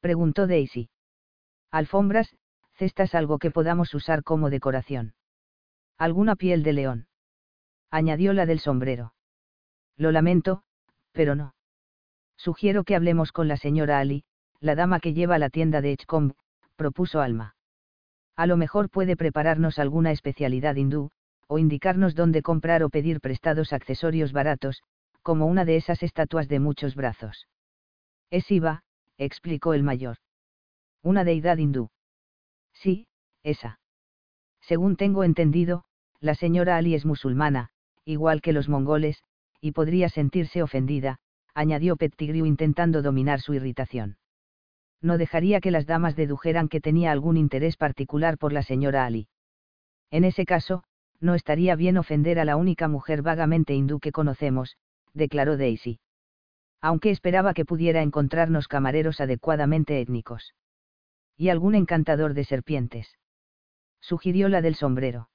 [0.00, 0.88] Preguntó Daisy.
[1.70, 2.36] Alfombras,
[2.74, 5.14] cestas algo que podamos usar como decoración.
[5.98, 7.08] Alguna piel de león.
[7.90, 9.14] Añadió la del sombrero.
[9.96, 10.62] Lo lamento,
[11.12, 11.54] pero no.
[12.36, 14.24] Sugiero que hablemos con la señora Ali,
[14.60, 16.34] la dama que lleva la tienda de Edgecombe,
[16.76, 17.56] propuso Alma.
[18.36, 21.10] A lo mejor puede prepararnos alguna especialidad hindú,
[21.46, 24.82] o indicarnos dónde comprar o pedir prestados accesorios baratos,
[25.22, 27.48] como una de esas estatuas de muchos brazos.
[28.30, 28.82] Es Iva,
[29.18, 30.18] explicó el mayor.
[31.02, 31.90] Una deidad hindú.
[32.72, 33.06] Sí,
[33.42, 33.78] esa.
[34.60, 35.84] Según tengo entendido,
[36.20, 37.70] la señora Ali es musulmana,
[38.04, 39.22] igual que los mongoles,
[39.60, 41.18] y podría sentirse ofendida,
[41.54, 44.18] añadió Pettigrew intentando dominar su irritación.
[45.00, 49.28] No dejaría que las damas dedujeran que tenía algún interés particular por la señora Ali.
[50.10, 50.82] En ese caso,
[51.20, 54.76] no estaría bien ofender a la única mujer vagamente hindú que conocemos,
[55.14, 56.00] declaró Daisy.
[56.80, 60.54] Aunque esperaba que pudiera encontrarnos camareros adecuadamente étnicos
[61.36, 63.18] y algún encantador de serpientes.
[64.00, 65.28] Sugirió la del sombrero.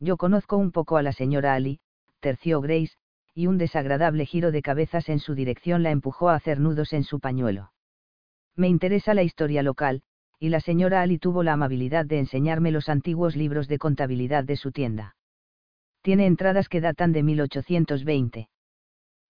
[0.00, 1.80] Yo conozco un poco a la señora Ali,
[2.20, 2.96] terció Grace,
[3.34, 7.04] y un desagradable giro de cabezas en su dirección la empujó a hacer nudos en
[7.04, 7.72] su pañuelo.
[8.56, 10.02] Me interesa la historia local,
[10.38, 14.56] y la señora Ali tuvo la amabilidad de enseñarme los antiguos libros de contabilidad de
[14.56, 15.16] su tienda.
[16.02, 18.48] Tiene entradas que datan de 1820.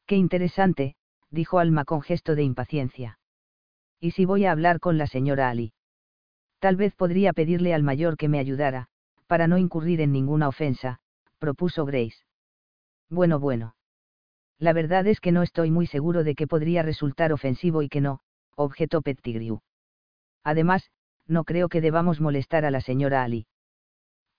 [0.06, 0.96] Qué interesante,
[1.32, 3.18] dijo Alma con gesto de impaciencia.
[3.98, 5.72] ¿Y si voy a hablar con la señora Ali?
[6.60, 8.88] Tal vez podría pedirle al mayor que me ayudara,
[9.26, 11.00] para no incurrir en ninguna ofensa,
[11.38, 12.18] propuso Grace.
[13.08, 13.74] Bueno, bueno.
[14.58, 18.00] La verdad es que no estoy muy seguro de que podría resultar ofensivo y que
[18.00, 18.20] no,
[18.54, 19.60] objetó Pettigrew.
[20.44, 20.90] Además,
[21.26, 23.46] no creo que debamos molestar a la señora Ali.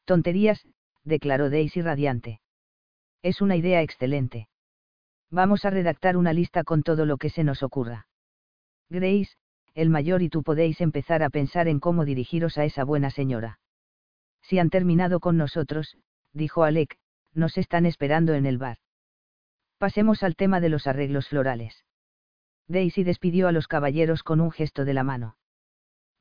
[0.06, 0.66] Tonterías,
[1.04, 2.40] declaró Daisy radiante.
[3.22, 4.48] Es una idea excelente.
[5.34, 8.06] Vamos a redactar una lista con todo lo que se nos ocurra.
[8.92, 9.32] Grace,
[9.74, 13.60] el mayor y tú podéis empezar a pensar en cómo dirigiros a esa buena señora.
[14.44, 15.98] Si han terminado con nosotros,
[16.34, 17.00] dijo Alec,
[17.34, 18.78] nos están esperando en el bar.
[19.80, 21.84] Pasemos al tema de los arreglos florales.
[22.68, 25.36] Daisy despidió a los caballeros con un gesto de la mano.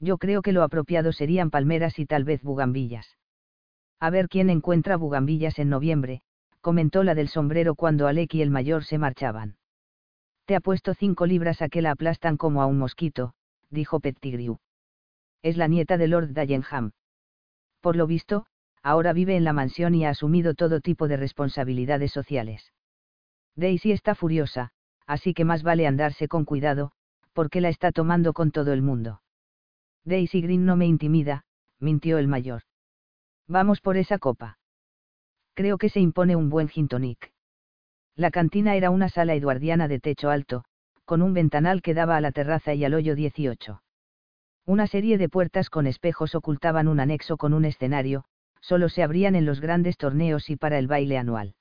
[0.00, 3.18] Yo creo que lo apropiado serían palmeras y tal vez bugambillas.
[4.00, 6.22] A ver quién encuentra bugambillas en noviembre,
[6.62, 9.56] comentó la del sombrero cuando Alec y el mayor se marchaban.
[10.46, 13.34] Te ha puesto cinco libras a que la aplastan como a un mosquito,
[13.68, 14.58] dijo Pettigrew.
[15.42, 16.92] Es la nieta de Lord Dallenham.
[17.80, 18.46] Por lo visto,
[18.82, 22.72] ahora vive en la mansión y ha asumido todo tipo de responsabilidades sociales.
[23.56, 24.70] Daisy está furiosa,
[25.06, 26.92] así que más vale andarse con cuidado,
[27.32, 29.20] porque la está tomando con todo el mundo.
[30.04, 31.44] Daisy Green no me intimida,
[31.80, 32.62] mintió el mayor.
[33.48, 34.58] Vamos por esa copa.
[35.54, 37.32] Creo que se impone un buen gin tonic.
[38.16, 40.64] La cantina era una sala eduardiana de techo alto,
[41.04, 43.82] con un ventanal que daba a la terraza y al hoyo 18.
[44.64, 48.24] Una serie de puertas con espejos ocultaban un anexo con un escenario,
[48.60, 51.54] solo se abrían en los grandes torneos y para el baile anual.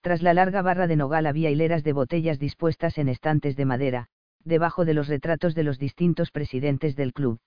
[0.00, 4.08] Tras la larga barra de nogal había hileras de botellas dispuestas en estantes de madera,
[4.44, 7.40] debajo de los retratos de los distintos presidentes del club.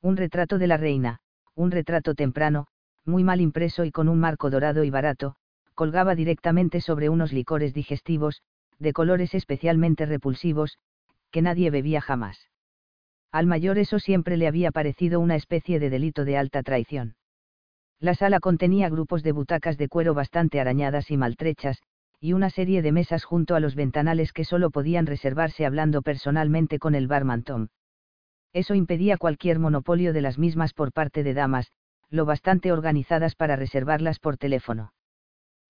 [0.00, 1.20] Un retrato de la reina,
[1.54, 2.66] un retrato temprano,
[3.04, 5.36] muy mal impreso y con un marco dorado y barato,
[5.74, 8.42] colgaba directamente sobre unos licores digestivos,
[8.78, 10.78] de colores especialmente repulsivos,
[11.30, 12.48] que nadie bebía jamás.
[13.30, 17.16] Al mayor eso siempre le había parecido una especie de delito de alta traición.
[17.98, 21.80] La sala contenía grupos de butacas de cuero bastante arañadas y maltrechas,
[22.20, 26.78] y una serie de mesas junto a los ventanales que solo podían reservarse hablando personalmente
[26.78, 27.68] con el barman Tom.
[28.52, 31.72] Eso impedía cualquier monopolio de las mismas por parte de damas,
[32.12, 34.92] lo bastante organizadas para reservarlas por teléfono.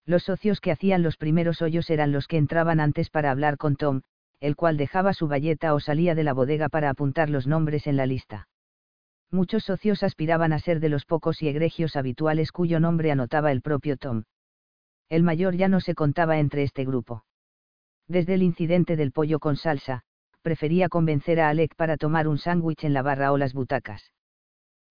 [0.05, 3.77] Los socios que hacían los primeros hoyos eran los que entraban antes para hablar con
[3.77, 4.03] Tom,
[4.41, 7.97] el cual dejaba su valleta o salía de la bodega para apuntar los nombres en
[7.97, 8.49] la lista.
[9.31, 13.63] Muchos socios aspiraban a ser de los pocos y egregios habituales cuyo nombre anotaba el
[13.63, 14.25] propio Tom.
[15.09, 17.25] El mayor ya no se contaba entre este grupo.
[18.09, 20.03] Desde el incidente del pollo con salsa,
[20.43, 24.13] prefería convencer a Alec para tomar un sándwich en la barra o las butacas.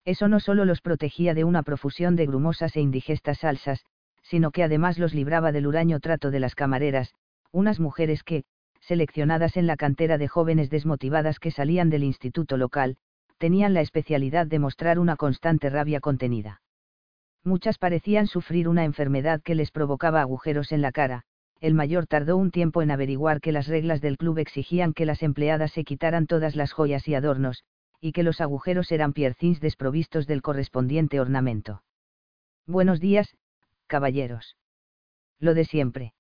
[0.06, 3.86] Eso no solo los protegía de una profusión de grumosas e indigestas salsas,
[4.24, 7.14] sino que además los libraba del huraño trato de las camareras,
[7.52, 8.44] unas mujeres que,
[8.80, 12.98] seleccionadas en la cantera de jóvenes desmotivadas que salían del instituto local,
[13.38, 16.62] tenían la especialidad de mostrar una constante rabia contenida.
[17.44, 21.24] Muchas parecían sufrir una enfermedad que les provocaba agujeros en la cara,
[21.60, 25.22] el mayor tardó un tiempo en averiguar que las reglas del club exigían que las
[25.24, 27.64] empleadas se quitaran todas las joyas y adornos,
[28.02, 31.84] y que los agujeros eran piercings desprovistos del correspondiente ornamento.
[32.66, 33.38] Buenos días,
[33.86, 34.58] caballeros.
[35.40, 36.14] Lo de siempre.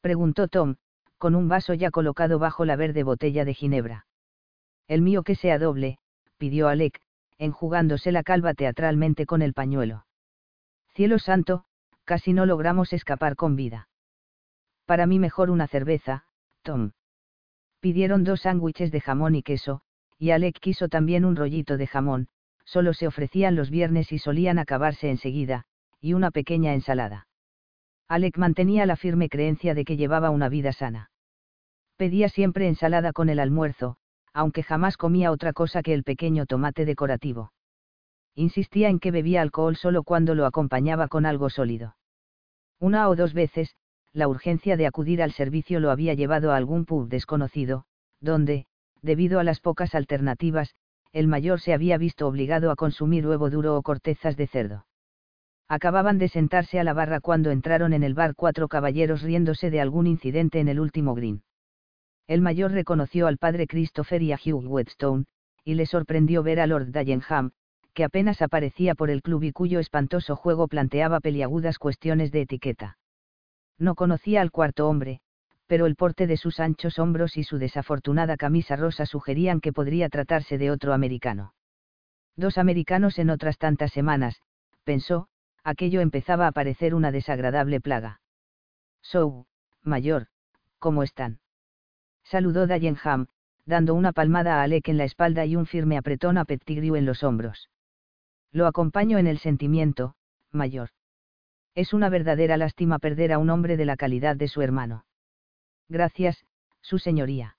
[0.00, 0.76] Preguntó Tom,
[1.18, 4.06] con un vaso ya colocado bajo la verde botella de ginebra.
[4.86, 5.98] El mío que sea doble,
[6.38, 7.00] pidió Alec,
[7.36, 10.06] enjugándose la calva teatralmente con el pañuelo.
[10.94, 11.64] Cielo santo,
[12.04, 13.88] casi no logramos escapar con vida.
[14.86, 16.24] Para mí mejor una cerveza,
[16.62, 16.92] Tom.
[17.80, 19.82] Pidieron dos sándwiches de jamón y queso,
[20.22, 22.28] y Alec quiso también un rollito de jamón,
[22.64, 25.64] solo se ofrecían los viernes y solían acabarse enseguida,
[26.00, 27.26] y una pequeña ensalada.
[28.06, 31.10] Alec mantenía la firme creencia de que llevaba una vida sana.
[31.96, 33.96] Pedía siempre ensalada con el almuerzo,
[34.32, 37.52] aunque jamás comía otra cosa que el pequeño tomate decorativo.
[38.36, 41.96] Insistía en que bebía alcohol solo cuando lo acompañaba con algo sólido.
[42.78, 43.74] Una o dos veces,
[44.12, 47.86] la urgencia de acudir al servicio lo había llevado a algún pub desconocido,
[48.20, 48.66] donde,
[49.02, 50.74] debido a las pocas alternativas,
[51.12, 54.86] el mayor se había visto obligado a consumir huevo duro o cortezas de cerdo.
[55.68, 59.80] Acababan de sentarse a la barra cuando entraron en el bar cuatro caballeros riéndose de
[59.80, 61.42] algún incidente en el último green.
[62.26, 65.24] El mayor reconoció al padre Christopher y a Hugh Whetstone,
[65.64, 67.52] y le sorprendió ver a Lord Dallenham,
[67.94, 72.98] que apenas aparecía por el club y cuyo espantoso juego planteaba peliagudas cuestiones de etiqueta.
[73.78, 75.21] No conocía al cuarto hombre,
[75.72, 80.10] pero el porte de sus anchos hombros y su desafortunada camisa rosa sugerían que podría
[80.10, 81.54] tratarse de otro americano.
[82.36, 84.42] Dos americanos en otras tantas semanas,
[84.84, 85.28] pensó,
[85.64, 88.20] aquello empezaba a parecer una desagradable plaga.
[89.00, 89.46] So,
[89.82, 90.26] mayor,
[90.78, 91.40] ¿cómo están?
[92.22, 93.28] Saludó Dallenham,
[93.64, 97.06] dando una palmada a Alec en la espalda y un firme apretón a Pettigrew en
[97.06, 97.70] los hombros.
[98.50, 100.16] Lo acompaño en el sentimiento,
[100.50, 100.90] mayor.
[101.74, 105.06] Es una verdadera lástima perder a un hombre de la calidad de su hermano.
[105.88, 106.44] Gracias,
[106.80, 107.56] su señoría.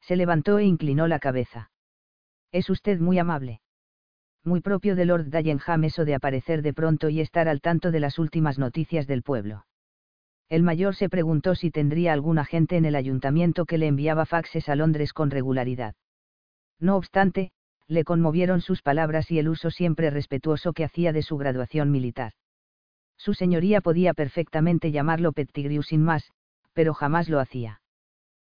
[0.00, 1.70] Se levantó e inclinó la cabeza.
[2.52, 3.60] Es usted muy amable.
[4.44, 8.00] Muy propio de Lord Dallenham eso de aparecer de pronto y estar al tanto de
[8.00, 9.64] las últimas noticias del pueblo.
[10.50, 14.68] El mayor se preguntó si tendría algún agente en el ayuntamiento que le enviaba faxes
[14.68, 15.94] a Londres con regularidad.
[16.78, 17.52] No obstante,
[17.88, 22.32] le conmovieron sus palabras y el uso siempre respetuoso que hacía de su graduación militar.
[23.16, 26.30] Su señoría podía perfectamente llamarlo Pettigrew sin más,
[26.74, 27.80] pero jamás lo hacía.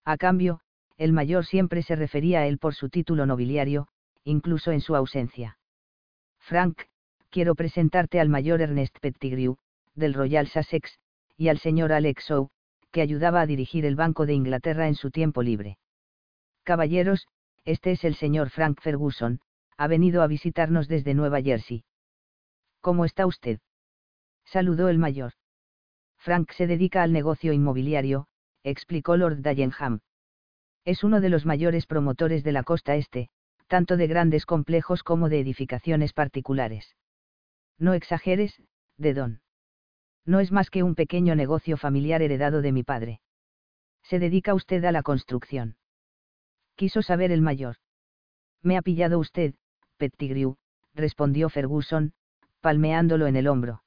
[0.05, 0.61] A cambio,
[0.97, 3.89] el mayor siempre se refería a él por su título nobiliario,
[4.25, 5.59] incluso en su ausencia.
[6.41, 6.83] Frank,
[7.31, 9.57] quiero presentarte al mayor Ernest Pettigrew,
[9.95, 10.99] del Royal Sussex,
[11.37, 12.51] y al señor Alex Howe,
[12.91, 15.79] que ayudaba a dirigir el Banco de Inglaterra en su tiempo libre.
[16.63, 17.29] Caballeros,
[17.65, 19.41] este es el señor Frank Ferguson,
[19.77, 21.85] ha venido a visitarnos desde Nueva Jersey.
[22.81, 23.61] ¿Cómo está usted?
[24.45, 25.33] Saludó el mayor.
[26.27, 28.27] Frank se dedica al negocio inmobiliario,
[28.65, 30.01] explicó Lord Dallenham.
[30.85, 33.29] Es uno de los mayores promotores de la costa este,
[33.69, 36.97] tanto de grandes complejos como de edificaciones particulares.
[37.79, 38.61] No exageres,
[38.97, 39.41] de don.
[40.25, 43.21] No es más que un pequeño negocio familiar heredado de mi padre.
[44.03, 45.77] ¿Se dedica usted a la construcción?
[46.75, 47.77] Quiso saber el mayor.
[48.63, 49.55] Me ha pillado usted,
[49.97, 50.57] Pettigrew,
[50.93, 52.15] respondió Ferguson,
[52.61, 53.85] palmeándolo en el hombro.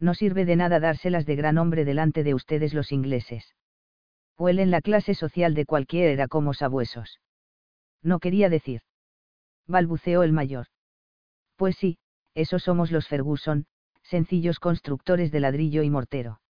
[0.00, 3.54] No sirve de nada dárselas de gran hombre delante de ustedes los ingleses.
[4.38, 7.20] Huelen la clase social de cualquiera como sabuesos.
[8.02, 8.80] No quería decir.
[9.66, 10.66] Balbuceó el mayor.
[11.56, 11.98] Pues sí,
[12.34, 13.66] esos somos los Ferguson,
[14.02, 16.40] sencillos constructores de ladrillo y mortero.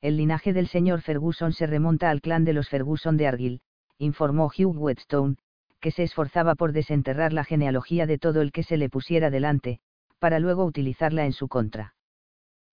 [0.00, 3.60] El linaje del señor Ferguson se remonta al clan de los Ferguson de Argyll,
[3.98, 5.36] informó Hugh Whetstone,
[5.80, 9.80] que se esforzaba por desenterrar la genealogía de todo el que se le pusiera delante,
[10.20, 11.94] para luego utilizarla en su contra.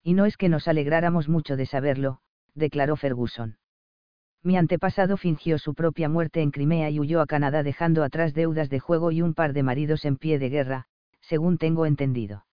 [0.05, 2.19] Y no es que nos alegráramos mucho de saberlo,
[2.53, 3.57] declaró Ferguson.
[4.43, 8.69] Mi antepasado fingió su propia muerte en Crimea y huyó a Canadá dejando atrás deudas
[8.69, 10.85] de juego y un par de maridos en pie de guerra,
[11.21, 12.45] según tengo entendido.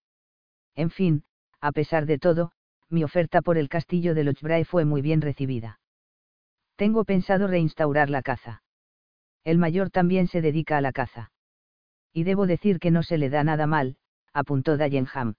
[0.74, 1.24] En fin,
[1.60, 2.52] a pesar de todo,
[2.88, 5.78] mi oferta por el castillo de Lochbrae fue muy bien recibida.
[6.76, 8.62] Tengo pensado reinstaurar la caza.
[9.44, 11.32] El mayor también se dedica a la caza.
[12.14, 13.98] Y debo decir que no se le da nada mal,
[14.32, 15.34] apuntó Dallenham.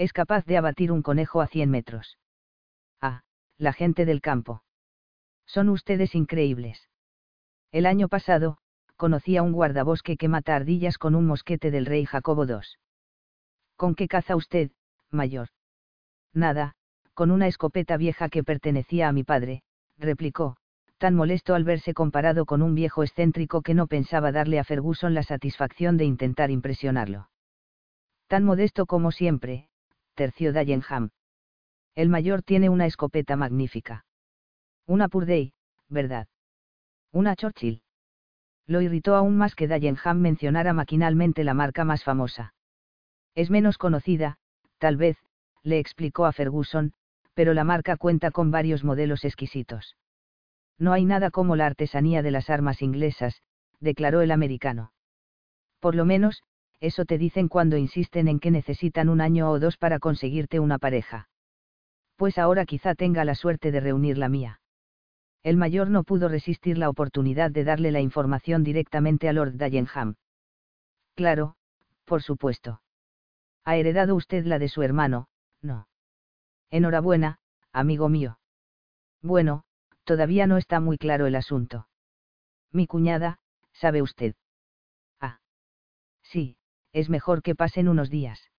[0.00, 2.16] Es capaz de abatir un conejo a 100 metros.
[3.02, 3.20] Ah,
[3.58, 4.62] la gente del campo.
[5.44, 6.88] Son ustedes increíbles.
[7.70, 8.56] El año pasado,
[8.96, 12.60] conocí a un guardabosque que mata ardillas con un mosquete del rey Jacobo II.
[13.76, 14.70] ¿Con qué caza usted,
[15.10, 15.48] mayor?
[16.32, 16.76] Nada,
[17.12, 19.64] con una escopeta vieja que pertenecía a mi padre,
[19.98, 20.56] replicó,
[20.96, 25.12] tan molesto al verse comparado con un viejo excéntrico que no pensaba darle a Ferguson
[25.12, 27.28] la satisfacción de intentar impresionarlo.
[28.28, 29.69] Tan modesto como siempre,
[30.20, 31.08] terció Dallenham.
[31.94, 34.04] El mayor tiene una escopeta magnífica.
[34.86, 35.54] Una Purdey,
[35.88, 36.28] ¿verdad?
[37.10, 37.80] Una Churchill.
[38.66, 42.52] Lo irritó aún más que Dallenham mencionara maquinalmente la marca más famosa.
[43.34, 44.36] Es menos conocida,
[44.76, 45.16] tal vez,
[45.62, 46.92] le explicó a Ferguson,
[47.32, 49.96] pero la marca cuenta con varios modelos exquisitos.
[50.76, 53.40] No hay nada como la artesanía de las armas inglesas,
[53.80, 54.92] declaró el americano.
[55.78, 56.42] Por lo menos,
[56.80, 60.78] eso te dicen cuando insisten en que necesitan un año o dos para conseguirte una
[60.78, 61.28] pareja.
[62.16, 64.60] Pues ahora quizá tenga la suerte de reunir la mía.
[65.42, 70.16] El mayor no pudo resistir la oportunidad de darle la información directamente a Lord Dallenham.
[71.14, 71.56] Claro,
[72.04, 72.82] por supuesto.
[73.64, 75.28] Ha heredado usted la de su hermano,
[75.62, 75.88] no.
[76.70, 77.38] Enhorabuena,
[77.72, 78.38] amigo mío.
[79.22, 79.64] Bueno,
[80.04, 81.88] todavía no está muy claro el asunto.
[82.72, 83.40] Mi cuñada,
[83.72, 84.34] sabe usted.
[85.20, 85.40] Ah.
[86.22, 86.56] Sí,
[86.92, 88.50] es mejor que pasen unos días.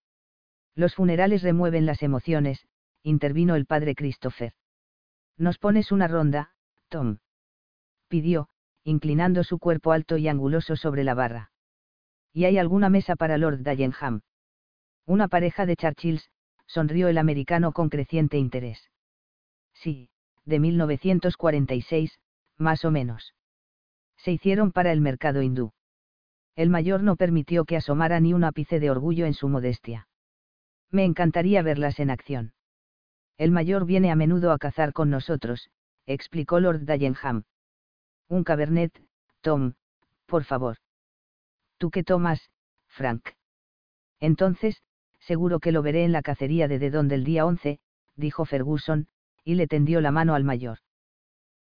[0.76, 2.66] Los funerales remueven las emociones,
[3.04, 4.54] intervino el padre Christopher.
[5.38, 6.54] Nos pones una ronda,
[6.90, 7.18] Tom.
[8.08, 8.50] Pidió,
[8.84, 11.52] inclinando su cuerpo alto y anguloso sobre la barra.
[12.34, 14.22] ¿Y hay alguna mesa para Lord Dallenham?
[15.06, 16.30] Una pareja de Churchills,
[16.66, 18.90] sonrió el americano con creciente interés.
[19.74, 20.10] Sí,
[20.46, 22.20] de 1946,
[22.58, 23.34] más o menos.
[24.18, 25.74] Se hicieron para el mercado hindú.
[26.56, 30.08] El mayor no permitió que asomara ni un ápice de orgullo en su modestia.
[30.90, 32.54] Me encantaría verlas en acción.
[33.38, 35.70] El mayor viene a menudo a cazar con nosotros,
[36.06, 37.44] explicó Lord Dallenham.
[38.28, 38.92] Un cabernet,
[39.42, 39.74] Tom,
[40.26, 40.78] por favor.
[41.78, 42.52] ¿Tú qué tomas,
[42.88, 43.30] Frank?
[44.20, 44.84] Entonces,
[45.20, 47.80] seguro que lo veré en la cacería de Dedón del día 11,
[48.16, 49.08] dijo Ferguson,
[49.44, 50.80] y le tendió la mano al mayor.